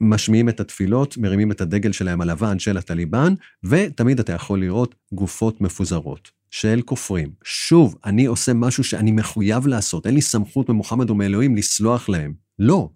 משמיעים 0.00 0.48
את 0.48 0.60
התפילות, 0.60 1.16
מרימים 1.16 1.52
את 1.52 1.60
הדגל 1.60 1.92
שלהם 1.92 2.20
הלבן 2.20 2.58
של 2.58 2.76
הטליבן, 2.76 3.34
ותמיד 3.64 4.20
אתה 4.20 4.32
יכול 4.32 4.60
לראות 4.60 4.94
גופות 5.12 5.60
מפוזרות 5.60 6.30
של 6.50 6.80
כופרים. 6.84 7.30
שוב, 7.44 7.96
אני 8.04 8.26
עושה 8.26 8.52
משהו 8.54 8.84
שאני 8.84 9.12
מחויב 9.12 9.66
לעשות, 9.66 10.06
אין 10.06 10.14
לי 10.14 10.22
סמכות 10.22 10.68
ממוחמד 10.68 11.10
ומאלוהים 11.10 11.56
לסלוח 11.56 12.08
להם. 12.08 12.34
לא. 12.58 12.90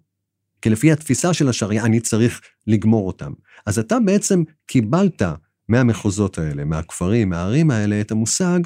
כי 0.61 0.69
לפי 0.69 0.91
התפיסה 0.91 1.33
של 1.33 1.49
השריעה 1.49 1.85
אני 1.85 1.99
צריך 1.99 2.41
לגמור 2.67 3.07
אותם. 3.07 3.31
אז 3.65 3.79
אתה 3.79 3.99
בעצם 3.99 4.43
קיבלת 4.65 5.21
מהמחוזות 5.69 6.37
האלה, 6.37 6.65
מהכפרים, 6.65 7.29
מהערים 7.29 7.71
האלה, 7.71 8.01
את 8.01 8.11
המושג 8.11 8.59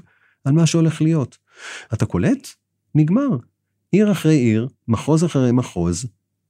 על 0.45 0.53
מה 0.53 0.65
שהולך 0.65 1.01
להיות. 1.01 1.37
אתה 1.93 2.05
קולט? 2.05 2.47
נגמר. 2.95 3.29
עיר 3.91 4.11
אחרי 4.11 4.35
עיר, 4.35 4.67
מחוז 4.87 5.25
אחרי 5.25 5.51
מחוז, 5.51 6.05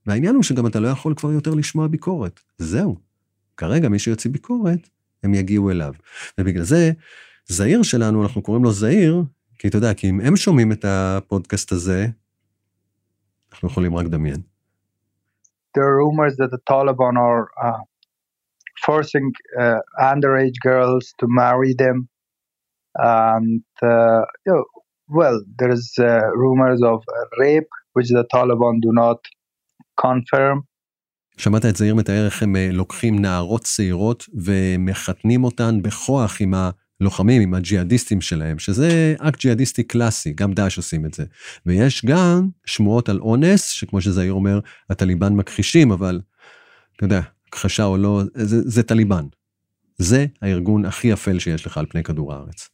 והעניין 0.06 0.36
הוא 0.36 0.44
שגם 0.44 0.68
אתה 0.68 0.80
לא 0.80 0.88
יכול 0.88 1.16
כבר 1.16 1.32
יותר 1.32 1.54
לשמוע 1.54 1.88
ביקורת. 1.88 2.40
זהו. 2.58 2.98
כרגע 3.58 3.90
מי 3.90 4.00
שיוציא 4.00 4.32
ביקורת, 4.32 4.90
הם 5.24 5.34
יגיעו 5.34 5.72
אליו. 5.72 5.94
ובגלל 6.40 6.64
זה, 6.64 6.92
זעיר 7.46 7.84
שלנו, 7.84 8.24
אנחנו 8.24 8.42
קוראים 8.42 8.64
לו 8.64 8.72
זעיר, 8.72 9.24
כי 9.60 9.68
אתה 9.68 9.78
יודע, 9.78 9.94
כי 9.94 10.10
אם 10.10 10.22
הם 10.22 10.36
שומעים 10.36 10.72
את 10.72 10.86
הפודקאסט 10.86 11.72
הזה, 11.72 12.08
אנחנו 13.54 13.68
יכולים 13.68 13.96
רק 13.96 14.06
לדמיין. 14.06 14.42
There 15.78 15.86
are 15.90 15.98
rumors 16.04 16.36
that 16.38 16.52
the 16.52 16.62
Taliban 16.70 17.16
are 17.18 17.44
uh, 17.66 17.82
forcing 18.86 19.32
uh, 19.60 19.80
underage 20.00 20.58
girls 20.64 21.14
to 21.20 21.26
marry 21.28 21.74
them. 21.78 22.08
And, 22.96 23.64
uh, 23.82 24.22
you 24.46 24.54
know, 24.54 24.64
well, 25.08 25.38
there 25.60 25.72
is 25.72 25.94
uh, 26.00 26.22
rumors 26.36 26.82
of 26.84 27.04
rape, 27.40 27.72
which 27.94 28.10
the 28.10 28.26
Taliban 28.34 28.80
do 28.82 28.92
not 28.92 29.20
confirm. 29.98 30.64
שמעת 31.38 31.66
את 31.66 31.76
זעיר 31.76 31.96
מתאר 31.96 32.26
איך 32.26 32.44
הם 32.44 32.56
לוקחים 32.72 33.20
נערות 33.20 33.64
צעירות 33.64 34.26
ומחתנים 34.34 35.44
אותן 35.44 35.82
בכוח 35.82 36.42
עם 36.42 36.54
הלוחמים, 36.54 37.42
עם 37.42 37.54
הג'יהאדיסטים 37.54 38.22
שלהם, 38.22 38.60
שזה 38.60 39.16
אקט 39.20 39.40
ג'יהאדיסטי 39.40 39.84
קלאסי, 39.84 40.34
גם 40.34 40.54
דאעש 40.54 40.78
עושים 40.78 41.06
את 41.06 41.14
זה. 41.14 41.24
ויש 41.66 42.06
גם 42.06 42.48
שמועות 42.66 43.10
על 43.10 43.20
אונס, 43.20 43.70
שכמו 43.70 44.02
שזעיר 44.02 44.34
אומר, 44.34 44.60
הטליבן 44.90 45.34
מכחישים, 45.34 45.92
אבל 45.92 46.22
אתה 46.96 47.06
יודע, 47.06 47.22
הכחשה 47.54 47.84
או 47.84 47.98
לא, 47.98 48.22
זה, 48.36 48.70
זה 48.70 48.84
טליבן. 48.84 49.26
זה 49.98 50.26
הארגון 50.42 50.86
הכי 50.86 51.14
אפל 51.14 51.40
שיש 51.40 51.66
לך 51.66 51.78
על 51.78 51.86
פני 51.86 52.04
כדור 52.04 52.34
הארץ. 52.34 52.70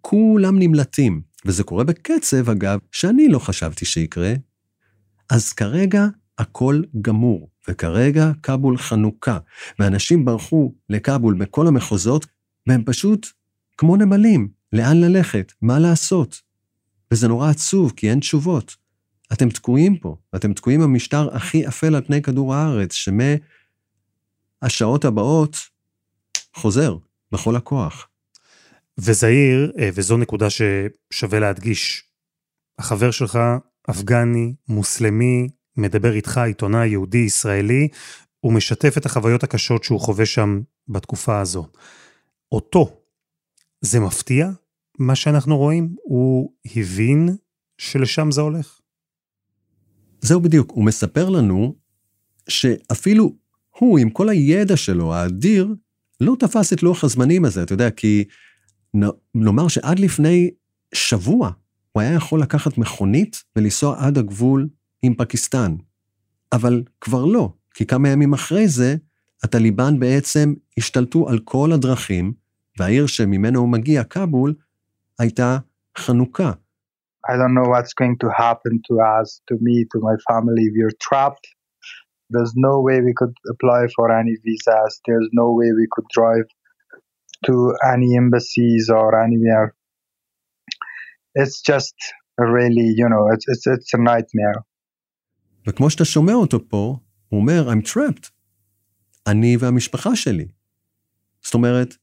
כולם 0.00 0.58
נמלטים, 0.58 1.22
וזה 1.46 1.64
קורה 1.64 1.84
בקצב, 1.84 2.50
אגב, 2.50 2.78
שאני 2.92 3.28
לא 3.28 3.38
חשבתי 3.38 3.84
שיקרה. 3.84 4.34
אז 5.30 5.52
כרגע 5.52 6.06
הכל 6.38 6.82
גמור, 7.00 7.48
וכרגע 7.68 8.30
כבול 8.42 8.78
חנוכה, 8.78 9.38
ואנשים 9.78 10.24
ברחו 10.24 10.74
לכבול 10.88 11.34
בכל 11.34 11.66
המחוזות, 11.66 12.26
והם 12.66 12.82
פשוט 12.84 13.26
כמו 13.76 13.96
נמלים, 13.96 14.48
לאן 14.72 15.00
ללכת, 15.00 15.52
מה 15.62 15.78
לעשות. 15.78 16.40
וזה 17.10 17.28
נורא 17.28 17.50
עצוב, 17.50 17.92
כי 17.96 18.10
אין 18.10 18.20
תשובות. 18.20 18.76
אתם 19.32 19.50
תקועים 19.50 19.96
פה, 19.96 20.16
אתם 20.36 20.52
תקועים 20.52 20.80
במשטר 20.80 21.36
הכי 21.36 21.68
אפל 21.68 21.94
על 21.94 22.02
פני 22.04 22.22
כדור 22.22 22.54
הארץ, 22.54 22.92
שמהשעות 24.60 25.04
הבאות 25.04 25.56
חוזר 26.54 26.96
בכל 27.32 27.56
הכוח. 27.56 28.08
וזעיר, 28.98 29.72
וזו 29.94 30.16
נקודה 30.16 30.46
ששווה 30.50 31.40
להדגיש, 31.40 32.04
החבר 32.78 33.10
שלך, 33.10 33.38
אפגני, 33.90 34.54
מוסלמי, 34.68 35.48
מדבר 35.76 36.12
איתך, 36.12 36.38
עיתונאי 36.38 36.88
יהודי 36.88 37.18
ישראלי, 37.18 37.88
הוא 38.40 38.52
משתף 38.52 38.98
את 38.98 39.06
החוויות 39.06 39.42
הקשות 39.42 39.84
שהוא 39.84 40.00
חווה 40.00 40.26
שם 40.26 40.60
בתקופה 40.88 41.40
הזו. 41.40 41.66
אותו, 42.52 43.00
זה 43.80 44.00
מפתיע 44.00 44.50
מה 44.98 45.14
שאנחנו 45.14 45.56
רואים? 45.56 45.94
הוא 46.02 46.52
הבין 46.76 47.36
שלשם 47.78 48.30
זה 48.30 48.40
הולך? 48.40 48.80
זהו 50.20 50.40
בדיוק, 50.40 50.70
הוא 50.70 50.84
מספר 50.84 51.28
לנו 51.28 51.74
שאפילו 52.48 53.36
הוא, 53.80 53.98
עם 53.98 54.10
כל 54.10 54.28
הידע 54.28 54.76
שלו, 54.76 55.14
האדיר, 55.14 55.74
לא 56.20 56.36
תפס 56.38 56.72
את 56.72 56.82
לוח 56.82 57.04
הזמנים 57.04 57.44
הזה, 57.44 57.62
אתה 57.62 57.72
יודע, 57.72 57.90
כי 57.90 58.24
נאמר 59.34 59.68
שעד 59.68 59.98
לפני 59.98 60.50
שבוע 60.94 61.50
הוא 61.92 62.00
היה 62.00 62.14
יכול 62.14 62.40
לקחת 62.40 62.78
מכונית 62.78 63.42
ולנסוע 63.56 64.06
עד 64.06 64.18
הגבול 64.18 64.68
עם 65.02 65.14
פקיסטן. 65.14 65.76
אבל 66.52 66.82
כבר 67.00 67.24
לא, 67.24 67.52
כי 67.74 67.86
כמה 67.86 68.08
ימים 68.08 68.32
אחרי 68.32 68.68
זה, 68.68 68.96
הטליבן 69.44 69.98
בעצם 69.98 70.54
השתלטו 70.78 71.28
על 71.28 71.38
כל 71.38 71.72
הדרכים, 71.72 72.32
והעיר 72.78 73.06
שממנו 73.06 73.60
הוא 73.60 73.68
מגיע, 73.68 74.04
כבול, 74.04 74.54
הייתה 75.18 75.58
חנוכה. 75.98 76.52
I 77.26 77.32
don't 77.36 77.54
know 77.54 77.68
what's 77.68 77.94
going 78.00 78.16
to 78.24 78.28
happen 78.44 78.80
to 78.88 78.94
us, 79.16 79.28
to 79.48 79.54
me, 79.60 79.84
to 79.92 79.98
my 80.08 80.16
family. 80.28 80.66
We're 80.76 80.96
trapped. 81.06 81.46
There's 82.32 82.54
no 82.68 82.74
way 82.86 82.96
we 83.08 83.12
could 83.18 83.34
apply 83.54 83.82
for 83.96 84.06
any 84.20 84.34
visas. 84.44 84.92
There's 85.06 85.30
no 85.42 85.48
way 85.58 85.68
we 85.80 85.86
could 85.94 86.08
drive 86.18 86.46
to 87.46 87.54
any 87.94 88.10
embassies 88.22 88.84
or 88.98 89.08
anywhere. 89.26 89.66
It's 91.40 91.58
just 91.70 91.96
really, 92.56 92.88
you 93.00 93.08
know, 93.12 93.24
it's, 93.34 93.46
it's, 93.52 93.66
it's 93.66 93.94
a 93.94 93.98
nightmare. 93.98 94.62
וכמו 95.66 95.90
שאתה 95.90 96.04
שומע 96.04 96.34
אותו 96.34 96.68
פה, 96.68 96.96
הוא 97.28 97.40
אומר, 97.40 97.72
I'm 97.72 97.88
trapped. 97.88 98.30
אני 99.26 99.56
והמשפחה 99.60 100.16
שלי. 100.16 100.48
זאת 101.42 101.54
אומרת, 101.54 101.96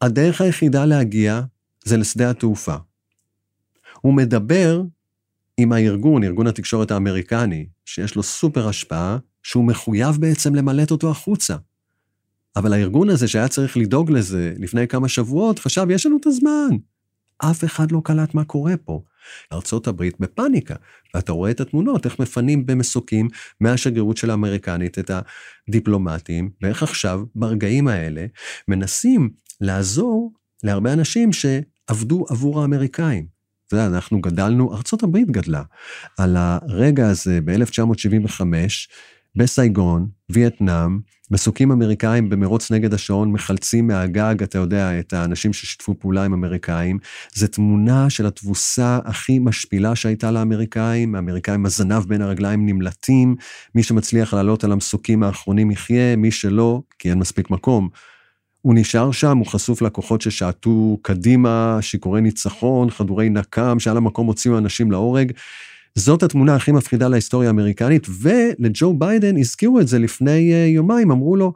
הדרך 0.00 0.40
היחידה 0.40 0.84
להגיע 0.84 1.40
זה 1.84 1.96
לשדה 1.96 2.30
התעופה. 2.30 2.76
הוא 4.00 4.14
מדבר 4.14 4.82
עם 5.56 5.72
הארגון, 5.72 6.24
ארגון 6.24 6.46
התקשורת 6.46 6.90
האמריקני, 6.90 7.66
שיש 7.84 8.16
לו 8.16 8.22
סופר 8.22 8.68
השפעה, 8.68 9.18
שהוא 9.42 9.64
מחויב 9.64 10.16
בעצם 10.16 10.54
למלט 10.54 10.90
אותו 10.90 11.10
החוצה. 11.10 11.56
אבל 12.56 12.72
הארגון 12.72 13.10
הזה 13.10 13.28
שהיה 13.28 13.48
צריך 13.48 13.76
לדאוג 13.76 14.10
לזה 14.10 14.52
לפני 14.58 14.88
כמה 14.88 15.08
שבועות, 15.08 15.58
חשב, 15.58 15.86
יש 15.90 16.06
לנו 16.06 16.16
את 16.20 16.26
הזמן. 16.26 16.76
אף 17.38 17.64
אחד 17.64 17.92
לא 17.92 18.00
קלט 18.04 18.34
מה 18.34 18.44
קורה 18.44 18.76
פה. 18.76 19.02
ארצות 19.52 19.86
הברית 19.86 20.20
בפאניקה, 20.20 20.74
ואתה 21.14 21.32
רואה 21.32 21.50
את 21.50 21.60
התמונות, 21.60 22.04
איך 22.04 22.18
מפנים 22.18 22.66
במסוקים 22.66 23.28
מהשגרירות 23.60 24.16
של 24.16 24.30
האמריקנית 24.30 24.98
את 24.98 25.10
הדיפלומטים, 25.68 26.50
ואיך 26.62 26.82
עכשיו, 26.82 27.22
ברגעים 27.34 27.88
האלה, 27.88 28.26
מנסים 28.68 29.30
לעזור 29.60 30.32
להרבה 30.62 30.92
אנשים 30.92 31.30
שעבדו 31.32 32.24
עבור 32.28 32.62
האמריקאים. 32.62 33.26
אתה 33.66 33.76
יודע, 33.76 33.86
אנחנו 33.86 34.20
גדלנו, 34.20 34.74
ארצות 34.74 35.02
הברית 35.02 35.30
גדלה, 35.30 35.62
על 36.18 36.36
הרגע 36.38 37.08
הזה 37.08 37.40
ב-1975, 37.44 38.42
בסייגון, 39.36 40.08
וייטנאם, 40.30 40.98
מסוקים 41.30 41.72
אמריקאים 41.72 42.28
במרוץ 42.28 42.72
נגד 42.72 42.94
השעון 42.94 43.32
מחלצים 43.32 43.86
מהגג, 43.86 44.42
אתה 44.42 44.58
יודע, 44.58 44.98
את 44.98 45.12
האנשים 45.12 45.52
ששיתפו 45.52 45.94
פעולה 45.98 46.24
עם 46.24 46.32
אמריקאים. 46.32 46.98
זו 47.34 47.46
תמונה 47.46 48.10
של 48.10 48.26
התבוסה 48.26 48.98
הכי 49.04 49.38
משפילה 49.38 49.96
שהייתה 49.96 50.30
לאמריקאים, 50.30 51.14
האמריקאים 51.14 51.66
הזנב 51.66 52.04
בין 52.04 52.22
הרגליים 52.22 52.66
נמלטים, 52.66 53.36
מי 53.74 53.82
שמצליח 53.82 54.34
לעלות 54.34 54.64
על 54.64 54.72
המסוקים 54.72 55.22
האחרונים 55.22 55.70
יחיה, 55.70 56.16
מי 56.16 56.30
שלא, 56.30 56.82
כי 56.98 57.10
אין 57.10 57.18
מספיק 57.18 57.50
מקום. 57.50 57.88
הוא 58.62 58.74
נשאר 58.74 59.12
שם, 59.12 59.38
הוא 59.38 59.46
חשוף 59.46 59.82
לכוחות 59.82 60.20
ששעטו 60.20 60.98
קדימה, 61.02 61.78
שיכורי 61.80 62.20
ניצחון, 62.20 62.90
חדורי 62.90 63.28
נקם, 63.28 63.78
שעל 63.78 63.96
המקום 63.96 64.26
הוציאו 64.26 64.58
אנשים 64.58 64.90
להורג. 64.90 65.32
זאת 65.94 66.22
התמונה 66.22 66.54
הכי 66.54 66.72
מפחידה 66.72 67.08
להיסטוריה 67.08 67.48
האמריקנית, 67.48 68.06
ולג'ו 68.20 68.94
ביידן 68.94 69.36
הזכירו 69.36 69.80
את 69.80 69.88
זה 69.88 69.98
לפני 69.98 70.52
uh, 70.52 70.74
יומיים, 70.74 71.10
אמרו 71.10 71.36
לו, 71.36 71.52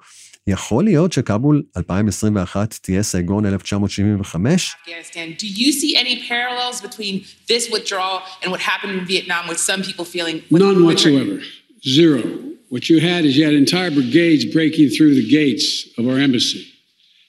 יכול 0.47 0.85
להיות 0.85 1.13
שכאבול 1.13 1.63
2021 1.77 2.79
תהיה 2.83 3.03
סייגון 3.03 3.47
1975? 3.47 4.75
Do 5.39 5.47
you 5.47 5.73
see 5.73 5.97
any 5.97 6.23
parallels 6.29 6.81
between 6.81 7.25
this 7.49 7.71
withdrawal 7.71 8.21
and 8.43 8.51
what 8.53 8.61
happened 8.61 8.93
in 8.99 9.05
Vietnam 9.07 9.49
with 9.49 9.59
some 9.59 9.83
people 9.83 10.05
feeling... 10.05 10.37
None 10.51 10.85
whatsoever. 10.85 11.41
Zero. 11.85 12.23
What 12.69 12.91
you 12.91 12.99
had 13.01 13.25
is 13.25 13.37
you 13.37 13.45
had 13.45 13.55
entire 13.55 13.91
brigades 13.91 14.45
breaking 14.57 14.89
through 14.97 15.15
the 15.21 15.29
gates 15.39 15.67
of 15.99 16.03
our 16.11 16.19
embassy. 16.27 16.63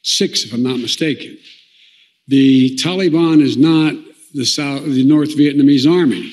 Six, 0.04 0.32
if 0.46 0.50
I'm 0.54 0.63
not 0.72 0.80
mistaken. 0.88 1.32
The 2.28 2.76
Taliban 2.84 3.38
is 3.41 3.56
not 3.58 3.93
the 4.34 4.46
South, 4.46 4.84
the 4.84 5.06
North 5.15 5.34
Vietnamese 5.41 5.88
army. 6.00 6.26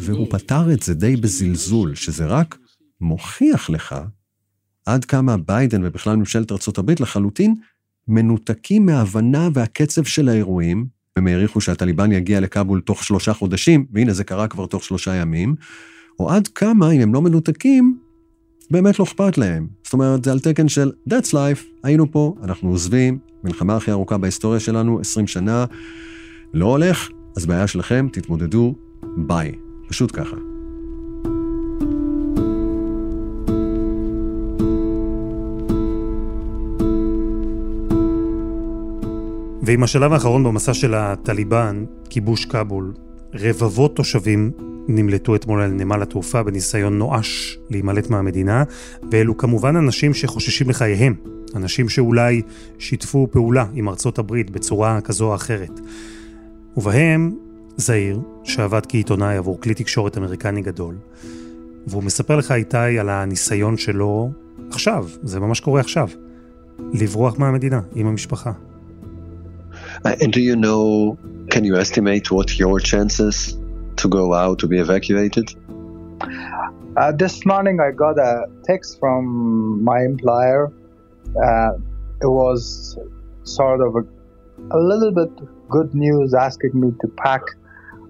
והוא 0.00 0.26
פתר 0.30 0.72
את 0.72 0.82
זה 0.82 0.94
די 0.94 1.16
בזלזול, 1.16 1.94
שזה 1.94 2.26
רק 2.26 2.58
מוכיח 3.00 3.70
לך 3.70 3.94
עד 4.86 5.04
כמה 5.04 5.36
ביידן 5.36 5.84
ובכלל 5.84 6.16
ממשלת 6.16 6.52
ארה"ב 6.52 6.90
לחלוטין 7.00 7.54
מנותקים 8.08 8.86
מההבנה 8.86 9.48
והקצב 9.54 10.04
של 10.04 10.28
האירועים, 10.28 10.86
הם 11.16 11.26
העריכו 11.26 11.60
שהטליבן 11.60 12.12
יגיע 12.12 12.40
לכאבול 12.40 12.80
תוך 12.80 13.04
שלושה 13.04 13.32
חודשים, 13.32 13.86
והנה 13.92 14.12
זה 14.12 14.24
קרה 14.24 14.48
כבר 14.48 14.66
תוך 14.66 14.84
שלושה 14.84 15.14
ימים, 15.14 15.54
או 16.18 16.30
עד 16.30 16.48
כמה, 16.48 16.90
אם 16.90 17.00
הם 17.00 17.14
לא 17.14 17.22
מנותקים, 17.22 17.98
באמת 18.70 18.98
לא 18.98 19.04
אכפת 19.04 19.38
להם. 19.38 19.66
זאת 19.84 19.92
אומרת, 19.92 20.24
זה 20.24 20.32
על 20.32 20.40
תקן 20.40 20.68
של 20.68 20.92
That's 21.10 21.32
life, 21.32 21.62
היינו 21.82 22.12
פה, 22.12 22.34
אנחנו 22.42 22.68
עוזבים, 22.68 23.18
מלחמה 23.44 23.76
הכי 23.76 23.90
ארוכה 23.90 24.18
בהיסטוריה 24.18 24.60
שלנו, 24.60 25.00
20 25.00 25.26
שנה, 25.26 25.64
לא 26.54 26.66
הולך, 26.66 27.08
אז 27.36 27.46
בעיה 27.46 27.66
שלכם, 27.66 28.08
תתמודדו, 28.12 28.74
ביי. 29.16 29.52
פשוט 29.88 30.10
ככה. 30.12 30.36
ועם 39.62 39.82
השלב 39.82 40.12
האחרון 40.12 40.44
במסע 40.44 40.74
של 40.74 40.94
הטליבן, 40.94 41.84
כיבוש 42.10 42.44
כבול, 42.44 42.92
רבבות 43.34 43.96
תושבים 43.96 44.50
נמלטו 44.88 45.34
אתמול 45.34 45.60
על 45.60 45.70
נמל 45.70 46.02
התעופה 46.02 46.42
בניסיון 46.42 46.98
נואש 46.98 47.58
להימלט 47.70 48.10
מהמדינה, 48.10 48.64
ואלו 49.10 49.36
כמובן 49.36 49.76
אנשים 49.76 50.14
שחוששים 50.14 50.70
לחייהם, 50.70 51.14
אנשים 51.54 51.88
שאולי 51.88 52.42
שיתפו 52.78 53.28
פעולה 53.30 53.66
עם 53.74 53.88
ארצות 53.88 54.18
הברית 54.18 54.50
בצורה 54.50 55.00
כזו 55.00 55.24
או 55.24 55.34
אחרת. 55.34 55.80
ובהם 56.76 57.34
זעיר, 57.76 58.20
שעבד 58.44 58.86
כעיתונאי 58.86 59.36
עבור 59.36 59.60
כלי 59.60 59.74
תקשורת 59.74 60.18
אמריקני 60.18 60.62
גדול, 60.62 60.94
והוא 61.86 62.04
מספר 62.04 62.36
לך 62.36 62.52
איתי 62.52 62.98
על 62.98 63.08
הניסיון 63.08 63.76
שלו 63.76 64.30
עכשיו, 64.70 65.06
זה 65.22 65.40
ממש 65.40 65.60
קורה 65.60 65.80
עכשיו, 65.80 66.08
לברוח 66.92 67.38
מהמדינה 67.38 67.80
עם 67.94 68.06
המשפחה. 68.06 68.52
And 70.04 70.32
do 70.32 70.40
you 70.40 70.56
know, 70.56 71.16
can 71.50 71.64
you 71.64 71.76
estimate 71.76 72.30
what 72.30 72.58
your 72.58 72.78
chances 72.78 73.56
to 73.96 74.08
go 74.08 74.34
out 74.34 74.58
to 74.60 74.66
be 74.66 74.78
evacuated? 74.78 75.46
Uh, 76.96 77.12
this 77.12 77.44
morning 77.44 77.76
I 77.80 77.90
got 77.90 78.16
a 78.18 78.32
text 78.64 78.98
from 79.00 79.22
my 79.90 80.00
employer. 80.10 80.72
Uh, 81.46 81.72
it 82.24 82.30
was 82.40 82.60
sort 83.44 83.80
of 83.86 83.90
a, 84.00 84.04
a 84.72 84.78
little 84.78 85.12
bit 85.12 85.30
good 85.68 85.94
news 85.94 86.34
asking 86.34 86.72
me 86.74 86.90
to 87.00 87.08
pack 87.18 87.42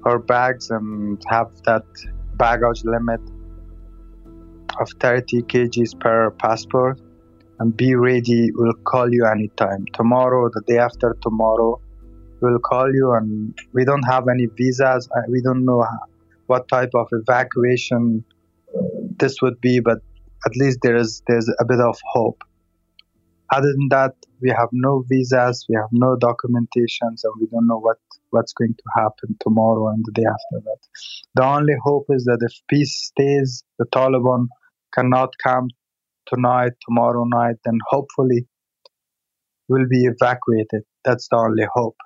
our 0.05 0.19
bags 0.19 0.71
and 0.71 1.23
have 1.29 1.51
that 1.65 1.85
baggage 2.37 2.83
limit 2.85 3.21
of 4.81 4.89
30 5.01 5.43
kgs 5.43 5.99
per 6.01 6.31
passport 6.33 7.01
and 7.59 7.77
be 7.77 7.95
ready. 7.95 8.51
We'll 8.55 8.73
call 8.85 9.13
you 9.13 9.27
anytime. 9.27 9.85
Tomorrow, 9.93 10.51
the 10.55 10.63
day 10.67 10.79
after 10.79 11.17
tomorrow, 11.23 11.81
we'll 12.41 12.59
call 12.59 12.93
you 12.95 13.13
and 13.13 13.59
we 13.73 13.85
don't 13.85 14.05
have 14.05 14.25
any 14.29 14.47
visas. 14.57 15.09
We 15.29 15.43
don't 15.43 15.65
know 15.65 15.87
what 16.47 16.69
type 16.69 16.91
of 16.95 17.09
evacuation 17.13 18.25
this 19.19 19.43
would 19.43 19.61
be, 19.61 19.81
but 19.81 19.99
at 20.47 20.57
least 20.57 20.79
there 20.83 20.97
is 20.97 21.23
there's 21.27 21.51
a 21.59 21.65
bit 21.67 21.81
of 21.81 21.99
hope. 22.13 22.43
Other 23.56 23.72
than 23.78 23.90
that, 23.90 24.14
we 24.42 24.50
have 24.50 24.70
no 24.72 25.04
visas, 25.10 25.66
we 25.70 25.76
have 25.76 25.92
no 25.92 26.16
documentations, 26.30 27.20
and 27.26 27.34
we 27.40 27.48
don't 27.52 27.68
know 27.68 27.82
what, 27.88 28.00
what's 28.30 28.54
going 28.54 28.76
to 28.82 28.88
happen 28.96 29.36
tomorrow 29.42 29.90
and 29.90 30.04
the 30.08 30.14
day 30.20 30.28
after 30.36 30.58
that. 30.68 30.82
The 31.36 31.46
only 31.56 31.76
hope 31.84 32.06
is 32.16 32.24
that 32.30 32.40
if 32.48 32.54
peace 32.70 32.94
stays, 33.10 33.64
the 33.80 33.86
Taliban 33.96 34.48
cannot 34.96 35.32
come 35.46 35.68
tonight, 36.32 36.74
tomorrow 36.88 37.26
night, 37.26 37.58
then 37.66 37.78
hopefully 37.94 38.48
we'll 39.68 39.90
be 39.90 40.04
evacuated. 40.14 40.84
That's 41.06 41.28
the 41.32 41.38
only 41.38 41.68
hope. 41.76 41.98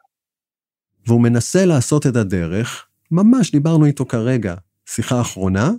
והוא 1.07 1.21
מנסה 1.21 1.65
לעשות 1.65 2.07
את 2.07 2.15
הדרך, 2.15 2.87
ממש 3.11 3.51
דיברנו 3.51 3.85
איתו 3.85 4.05
כרגע, 4.05 4.55
שיחה 4.85 5.21
אחרונה, 5.21 5.71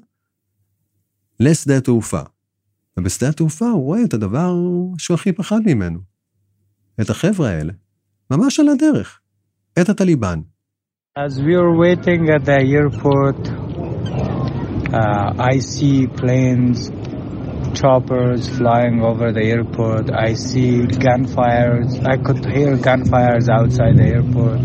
לשדה 1.41 1.80
תעופה. 1.80 2.22
ובשדה 2.97 3.28
התעופה 3.28 3.68
הוא 3.70 3.84
רואה 3.84 4.05
את 4.05 4.14
הדבר 4.14 4.55
שהוא 4.99 5.14
הכי 5.14 5.32
פחד 5.32 5.61
ממנו. 5.66 5.99
את 7.01 7.11
החבר'ה 7.11 7.51
האלה, 7.51 7.72
ממש 8.30 8.61
על 8.61 8.68
הדרך, 8.68 9.20
את 9.80 9.89
הטליבן. 9.89 10.41
As 11.18 11.41
we 11.41 11.57
were 11.57 11.74
waiting 11.87 12.28
at 12.37 12.45
the 12.45 12.61
airport, 12.78 13.41
uh, 14.93 15.53
I 15.53 15.59
see 15.59 16.07
planes, 16.07 16.91
choppers 17.80 18.43
flying 18.59 18.97
over 19.03 19.32
the 19.32 19.45
airport. 19.55 20.11
I 20.12 20.34
see 20.34 20.87
gunfires. 21.07 21.91
I 22.12 22.16
could 22.24 22.45
hear 22.55 22.76
gunfires 22.76 23.49
outside 23.49 23.97
the 24.03 24.09
airport. 24.16 24.61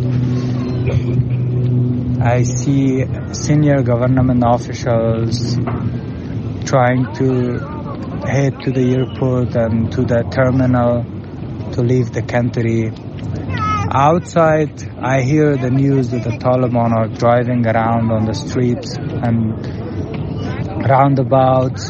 I 2.21 2.43
see 2.43 3.05
senior 3.33 3.81
government 3.81 4.43
officials 4.55 5.57
trying 6.65 7.03
to 7.19 7.74
head 8.35 8.53
to 8.63 8.71
the 8.71 8.85
airport 8.97 9.55
and 9.55 9.91
to 9.91 10.01
the 10.11 10.21
terminal 10.37 11.03
to 11.73 11.81
leave 11.81 12.11
the 12.11 12.21
country. 12.35 12.91
Outside, 14.09 14.75
I 15.13 15.21
hear 15.21 15.57
the 15.57 15.69
news 15.69 16.09
that 16.11 16.23
the 16.23 16.35
Taliban 16.45 16.91
are 16.99 17.09
driving 17.23 17.61
around 17.67 18.11
on 18.11 18.25
the 18.25 18.33
streets 18.33 18.89
and 19.25 19.37
roundabouts 20.93 21.83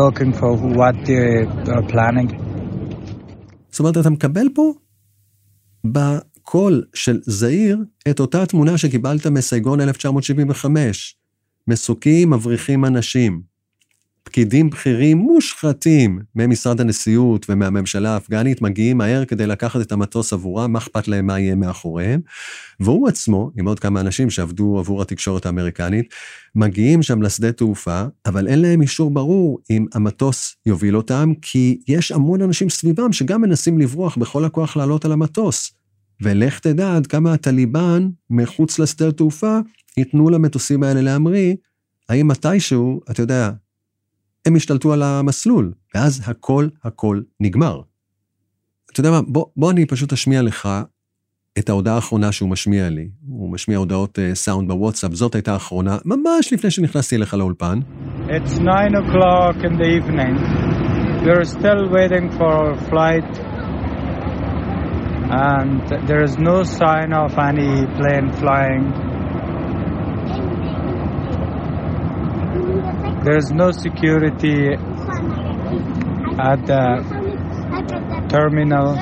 looking 0.00 0.32
for 0.32 0.52
what 0.78 0.94
they 1.04 1.44
are 1.76 1.86
planning. 1.92 2.30
זאת 3.70 3.80
אומרת, 3.80 3.96
אתה 3.96 4.10
מקבל 4.10 4.48
פה 4.54 4.72
בקול 5.84 6.84
של 6.94 7.20
זעיר 7.22 7.84
את 8.10 8.20
אותה 8.20 8.46
תמונה 8.46 8.78
שקיבלת 8.78 9.26
מסייגון 9.26 9.80
1975. 9.80 11.17
מסוקים 11.69 12.29
מבריחים 12.29 12.85
אנשים. 12.85 13.41
פקידים 14.23 14.69
בכירים 14.69 15.17
מושחתים 15.17 16.19
ממשרד 16.35 16.81
הנשיאות 16.81 17.45
ומהממשלה 17.49 18.13
האפגנית 18.13 18.61
מגיעים 18.61 18.97
מהר 18.97 19.25
כדי 19.25 19.47
לקחת 19.47 19.81
את 19.81 19.91
המטוס 19.91 20.33
עבורם, 20.33 20.73
מה 20.73 20.79
אכפת 20.79 21.07
להם 21.07 21.27
מה 21.27 21.39
יהיה 21.39 21.55
מאחוריהם. 21.55 22.21
והוא 22.79 23.07
עצמו, 23.07 23.51
עם 23.57 23.67
עוד 23.67 23.79
כמה 23.79 24.01
אנשים 24.01 24.29
שעבדו 24.29 24.79
עבור 24.79 25.01
התקשורת 25.01 25.45
האמריקנית, 25.45 26.13
מגיעים 26.55 27.03
שם 27.03 27.21
לשדה 27.21 27.51
תעופה, 27.51 28.03
אבל 28.25 28.47
אין 28.47 28.61
להם 28.61 28.81
אישור 28.81 29.11
ברור 29.11 29.59
אם 29.69 29.85
המטוס 29.93 30.55
יוביל 30.65 30.97
אותם, 30.97 31.33
כי 31.41 31.81
יש 31.87 32.11
המון 32.11 32.41
אנשים 32.41 32.69
סביבם 32.69 33.13
שגם 33.13 33.41
מנסים 33.41 33.79
לברוח 33.79 34.17
בכל 34.17 34.45
הכוח 34.45 34.77
לעלות 34.77 35.05
על 35.05 35.11
המטוס. 35.11 35.78
ולך 36.21 36.59
תדע 36.59 36.95
עד 36.95 37.07
כמה 37.07 37.33
הטליבן, 37.33 38.09
מחוץ 38.29 38.79
לשדה 38.79 39.11
תעופה, 39.11 39.59
ייתנו 39.97 40.29
למטוסים 40.29 40.83
האלה 40.83 41.01
להמריא, 41.01 41.55
האם 42.09 42.27
מתישהו, 42.27 43.01
אתה 43.11 43.21
יודע, 43.21 43.51
הם 44.45 44.55
השתלטו 44.55 44.93
על 44.93 45.03
המסלול, 45.03 45.73
ואז 45.95 46.21
הכל 46.25 46.67
הכל 46.83 47.21
נגמר. 47.39 47.81
אתה 48.91 48.99
יודע 48.99 49.11
מה, 49.11 49.21
בוא, 49.21 49.45
בוא 49.57 49.71
אני 49.71 49.85
פשוט 49.85 50.13
אשמיע 50.13 50.41
לך 50.41 50.69
את 51.59 51.69
ההודעה 51.69 51.95
האחרונה 51.95 52.31
שהוא 52.31 52.49
משמיע 52.49 52.89
לי. 52.89 53.09
הוא 53.27 53.51
משמיע 53.51 53.77
הודעות 53.77 54.19
uh, 54.19 54.35
סאונד 54.35 54.67
בוואטסאפ, 54.67 55.13
זאת 55.13 55.35
הייתה 55.35 55.53
האחרונה, 55.53 55.97
ממש 56.05 56.53
לפני 56.53 56.71
שנכנסתי 56.71 57.15
אליך 57.15 57.33
לאולפן. 57.33 57.79
It's 58.27 58.59
9 58.59 58.95
o'clock 58.95 59.63
in 59.63 59.73
the 59.77 59.89
evening. 59.97 60.35
We're 61.25 61.43
still 61.43 61.89
waiting 61.91 62.29
for 62.37 62.47
our 62.47 62.75
flight. 62.89 63.48
And 65.31 65.87
there 66.07 66.23
is 66.23 66.37
no 66.39 66.63
sign 66.63 67.13
of 67.13 67.37
any 67.37 67.85
plane 67.97 68.33
flying. 68.33 68.91
There's 73.23 73.51
no 73.51 73.71
security 73.71 74.73
at 76.39 76.65
the 76.65 78.25
terminal. 78.29 78.95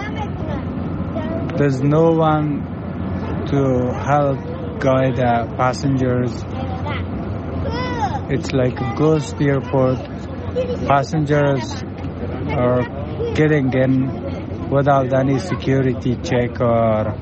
There's 1.57 1.81
no 1.81 2.11
one 2.11 3.45
to 3.47 3.93
help 3.93 4.39
guide 4.81 5.15
the 5.15 5.53
passengers. 5.55 6.33
It's 8.29 8.51
like 8.51 8.77
a 8.81 8.95
ghost 8.97 9.35
airport. 9.39 9.99
Passengers 10.87 11.83
are 12.51 12.83
getting 13.33 13.71
in 13.71 14.26
without 14.69 15.13
any 15.13 15.39
security 15.39 16.15
check 16.23 16.59
or 16.59 17.15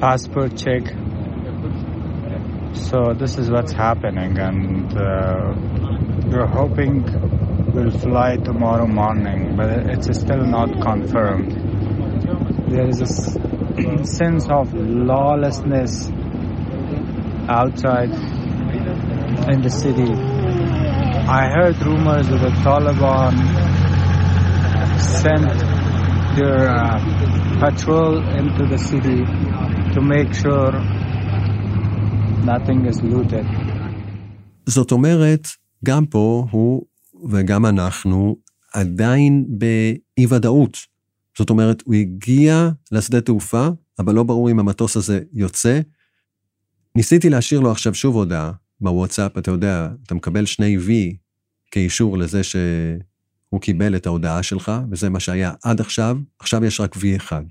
passport 0.00 0.56
check. 0.56 0.82
So 2.74 3.14
this 3.14 3.38
is 3.38 3.50
what's 3.50 3.72
happening, 3.72 4.38
and 4.38 4.92
uh, 4.96 5.54
we're 6.26 6.46
hoping 6.46 7.02
we'll 7.72 7.90
fly 7.90 8.36
tomorrow 8.36 8.86
morning, 8.86 9.56
but 9.56 9.70
it's 9.90 10.18
still 10.20 10.44
not 10.44 10.80
confirmed. 10.80 11.52
There 12.70 12.88
is 12.88 13.00
a 13.00 13.06
sense 14.04 14.48
of 14.48 14.72
lawlessness 14.74 16.10
outside 17.48 18.10
in 19.52 19.62
the 19.62 19.70
city. 19.70 20.12
I 21.26 21.48
heard 21.48 21.76
rumors 21.84 22.28
that 22.28 22.40
the 22.40 22.50
Taliban 22.62 23.34
sent 24.98 25.63
their 26.38 26.68
uh, 26.68 26.98
patrol 27.62 28.14
into 28.40 28.62
the 28.72 28.78
city 28.90 29.20
to 29.94 30.00
make 30.14 30.30
sure 30.42 30.72
nothing 32.52 32.80
is 32.90 32.98
looted. 33.02 33.46
זאת 34.66 34.92
אומרת, 34.92 35.48
גם 35.84 36.06
פה 36.06 36.46
הוא 36.50 36.86
וגם 37.30 37.66
אנחנו 37.66 38.36
עדיין 38.72 39.44
באי-ודאות. 39.48 40.78
זאת 41.38 41.50
אומרת, 41.50 41.82
הוא 41.86 41.94
הגיע 41.94 42.68
לשדה 42.92 43.20
תעופה, 43.20 43.68
אבל 43.98 44.14
לא 44.14 44.22
ברור 44.22 44.50
אם 44.50 44.58
המטוס 44.58 44.96
הזה 44.96 45.20
יוצא. 45.32 45.80
ניסיתי 46.96 47.30
להשאיר 47.30 47.60
לו 47.60 47.70
עכשיו 47.70 47.94
שוב 47.94 48.14
הודעה 48.14 48.52
בוואטסאפ, 48.80 49.38
אתה 49.38 49.50
יודע, 49.50 49.88
אתה 50.06 50.14
מקבל 50.14 50.46
שני 50.46 50.76
V 50.76 50.90
כאישור 51.70 52.18
לזה 52.18 52.40
שהוא 53.54 53.60
קיבל 53.60 53.96
את 53.96 54.06
ההודעה 54.06 54.42
שלך, 54.42 54.72
וזה 54.90 55.10
מה 55.10 55.20
שהיה 55.20 55.52
עד 55.62 55.80
עכשיו, 55.80 56.18
עכשיו 56.38 56.64
יש 56.64 56.80
רק 56.80 56.96
V 56.96 57.00
אחד. 57.16 57.42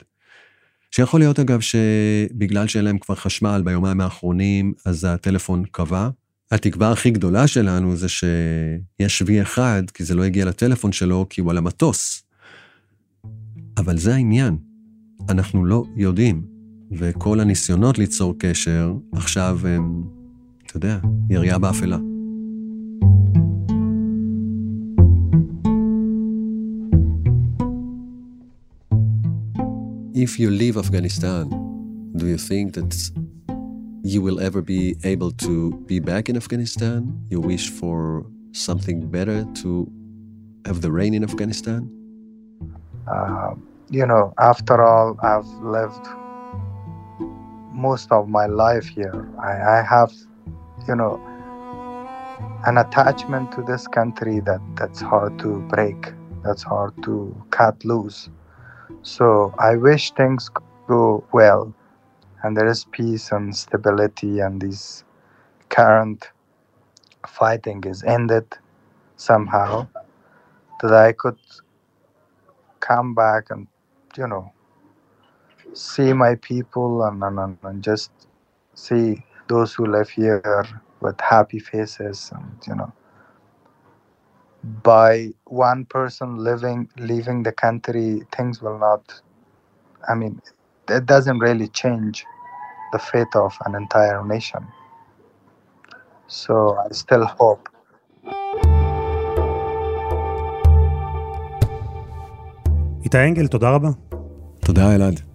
שיכול 0.92 1.20
להיות 1.20 1.40
אגב 1.40 1.60
שבגלל 1.60 2.68
שאין 2.68 2.86
להם 2.86 2.98
כבר 2.98 3.16
חשמל 3.16 3.62
ביומיים 3.66 4.02
האחרונים, 4.02 4.74
אז 4.86 5.06
הטלפון 5.06 5.64
קבע. 5.72 6.10
התקווה 6.52 6.92
הכי 6.92 7.12
גדולה 7.12 7.48
שלנו 7.48 7.96
זה 7.96 8.08
שיש 8.10 9.22
V1, 9.22 9.58
כי 9.94 10.04
זה 10.04 10.16
לא 10.16 10.24
הגיע 10.24 10.46
לטלפון 10.46 10.92
שלו, 10.92 11.26
כי 11.30 11.42
הוא 11.42 11.52
על 11.52 11.58
המטוס. 11.58 12.24
אבל 13.78 13.98
זה 13.98 14.14
העניין, 14.14 14.58
אנחנו 15.30 15.66
לא 15.66 15.84
יודעים, 15.96 16.46
וכל 16.92 17.40
הניסיונות 17.40 17.98
ליצור 17.98 18.36
קשר, 18.40 18.94
עכשיו 19.12 19.60
הם, 19.68 20.04
אתה 20.66 20.78
יודע, 20.78 21.00
ירייה 21.30 21.58
באפלה. 21.58 22.13
If 30.24 30.40
you 30.40 30.50
leave 30.50 30.78
Afghanistan, 30.78 31.50
do 32.16 32.28
you 32.28 32.38
think 32.38 32.76
that 32.76 32.96
you 34.04 34.22
will 34.22 34.40
ever 34.40 34.62
be 34.62 34.96
able 35.04 35.32
to 35.32 35.72
be 35.86 36.00
back 36.00 36.30
in 36.30 36.38
Afghanistan? 36.38 37.12
You 37.30 37.42
wish 37.42 37.70
for 37.70 38.26
something 38.54 39.12
better 39.12 39.44
to 39.64 39.92
have 40.66 40.80
the 40.80 40.94
rain 40.94 41.14
in 41.14 41.26
Afghanistan? 41.26 41.92
Uh, 43.06 43.56
you 43.90 44.06
know, 44.06 44.34
after 44.40 44.82
all, 44.82 45.18
I've 45.22 45.52
lived 45.60 46.08
most 47.74 48.10
of 48.10 48.30
my 48.30 48.46
life 48.46 48.88
here. 48.88 49.28
I, 49.44 49.80
I 49.80 49.84
have, 49.84 50.14
you 50.88 50.96
know, 50.96 51.20
an 52.66 52.78
attachment 52.78 53.52
to 53.56 53.62
this 53.64 53.90
country 53.90 54.40
that, 54.40 54.62
that's 54.78 55.02
hard 55.02 55.38
to 55.40 55.60
break, 55.68 56.14
that's 56.46 56.64
hard 56.64 56.94
to 57.04 57.36
cut 57.50 57.84
loose. 57.84 58.30
So 59.04 59.54
I 59.60 59.76
wish 59.76 60.12
things 60.12 60.50
go 60.88 61.24
well 61.34 61.74
and 62.42 62.56
there 62.56 62.68
is 62.68 62.86
peace 62.86 63.32
and 63.32 63.56
stability 63.56 64.40
and 64.40 64.62
this 64.62 65.04
current 65.70 66.32
fighting 67.28 67.84
is 67.86 68.04
ended 68.04 68.46
somehow 69.18 69.88
that 70.82 70.94
I 70.94 71.12
could 71.12 71.38
come 72.80 73.14
back 73.14 73.50
and 73.50 73.68
you 74.18 74.28
know 74.28 74.52
see 75.74 76.14
my 76.14 76.36
people 76.36 77.04
and, 77.04 77.24
and, 77.24 77.58
and, 77.64 77.84
just 77.84 78.12
see 78.76 79.24
those 79.48 79.74
who 79.74 79.86
live 79.86 80.10
here 80.10 80.66
with 81.02 81.20
happy 81.20 81.60
faces 81.60 82.32
and 82.34 82.56
you 82.68 82.76
know 82.76 82.92
by 84.83 85.33
one 85.45 85.85
person 85.85 86.37
living 86.37 86.89
leaving 87.11 87.43
the 87.43 87.53
country 87.53 88.23
things 88.37 88.61
will 88.63 88.79
not 88.79 89.03
i 90.09 90.15
mean 90.15 90.41
it 90.89 91.05
doesn't 91.07 91.39
really 91.39 91.69
change 91.69 92.25
the 92.93 92.99
fate 92.99 93.35
of 93.35 93.53
an 93.67 93.75
entire 93.75 94.25
nation 94.25 94.63
So 96.29 96.77
I 96.77 96.93
still 96.93 97.25
hope. 97.25 97.69
איתי 103.05 103.19
אנגל, 103.19 103.47
תודה 103.47 103.71
רבה. 103.71 103.89
תודה, 104.61 104.95
אלעד. 104.95 105.32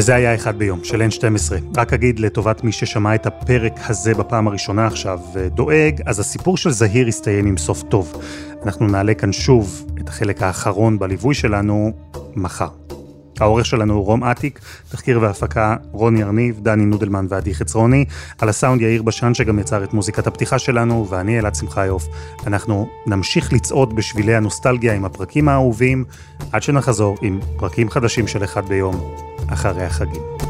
וזה 0.00 0.14
היה 0.14 0.34
אחד 0.34 0.58
ביום, 0.58 0.84
של 0.84 1.02
N12. 1.02 1.52
רק 1.76 1.92
אגיד 1.92 2.18
לטובת 2.20 2.64
מי 2.64 2.72
ששמע 2.72 3.14
את 3.14 3.26
הפרק 3.26 3.72
הזה 3.86 4.14
בפעם 4.14 4.48
הראשונה 4.48 4.86
עכשיו 4.86 5.18
ודואג, 5.34 6.00
אז 6.06 6.20
הסיפור 6.20 6.56
של 6.56 6.70
זהיר 6.70 7.06
הסתיים 7.06 7.46
עם 7.46 7.56
סוף 7.56 7.82
טוב. 7.82 8.22
אנחנו 8.64 8.86
נעלה 8.86 9.14
כאן 9.14 9.32
שוב 9.32 9.84
את 10.00 10.08
החלק 10.08 10.42
האחרון 10.42 10.98
בליווי 10.98 11.34
שלנו 11.34 11.92
מחר. 12.36 12.68
העורך 13.40 13.66
שלנו 13.66 13.94
הוא 13.94 14.04
רום 14.04 14.24
אטיק, 14.24 14.60
תחקיר 14.90 15.20
והפקה 15.22 15.76
רוני 15.92 16.22
ארניב, 16.22 16.60
דני 16.62 16.84
נודלמן 16.84 17.26
ועדי 17.28 17.54
חצרוני, 17.54 18.04
על 18.38 18.48
הסאונד 18.48 18.80
יאיר 18.80 19.02
בשן 19.02 19.34
שגם 19.34 19.58
יצר 19.58 19.84
את 19.84 19.94
מוזיקת 19.94 20.26
הפתיחה 20.26 20.58
שלנו, 20.58 21.06
ואני 21.10 21.38
אלעד 21.38 21.54
שמחיוף. 21.54 22.06
אנחנו 22.46 22.88
נמשיך 23.06 23.52
לצעוד 23.52 23.96
בשבילי 23.96 24.34
הנוסטלגיה 24.34 24.94
עם 24.94 25.04
הפרקים 25.04 25.48
האהובים, 25.48 26.04
עד 26.52 26.62
שנחזור 26.62 27.16
עם 27.22 27.40
פרקים 27.56 27.90
חדשים 27.90 28.26
של 28.26 28.44
אחד 28.44 28.68
ביום, 28.68 29.29
אחרי 29.52 29.84
החגים. 29.84 30.49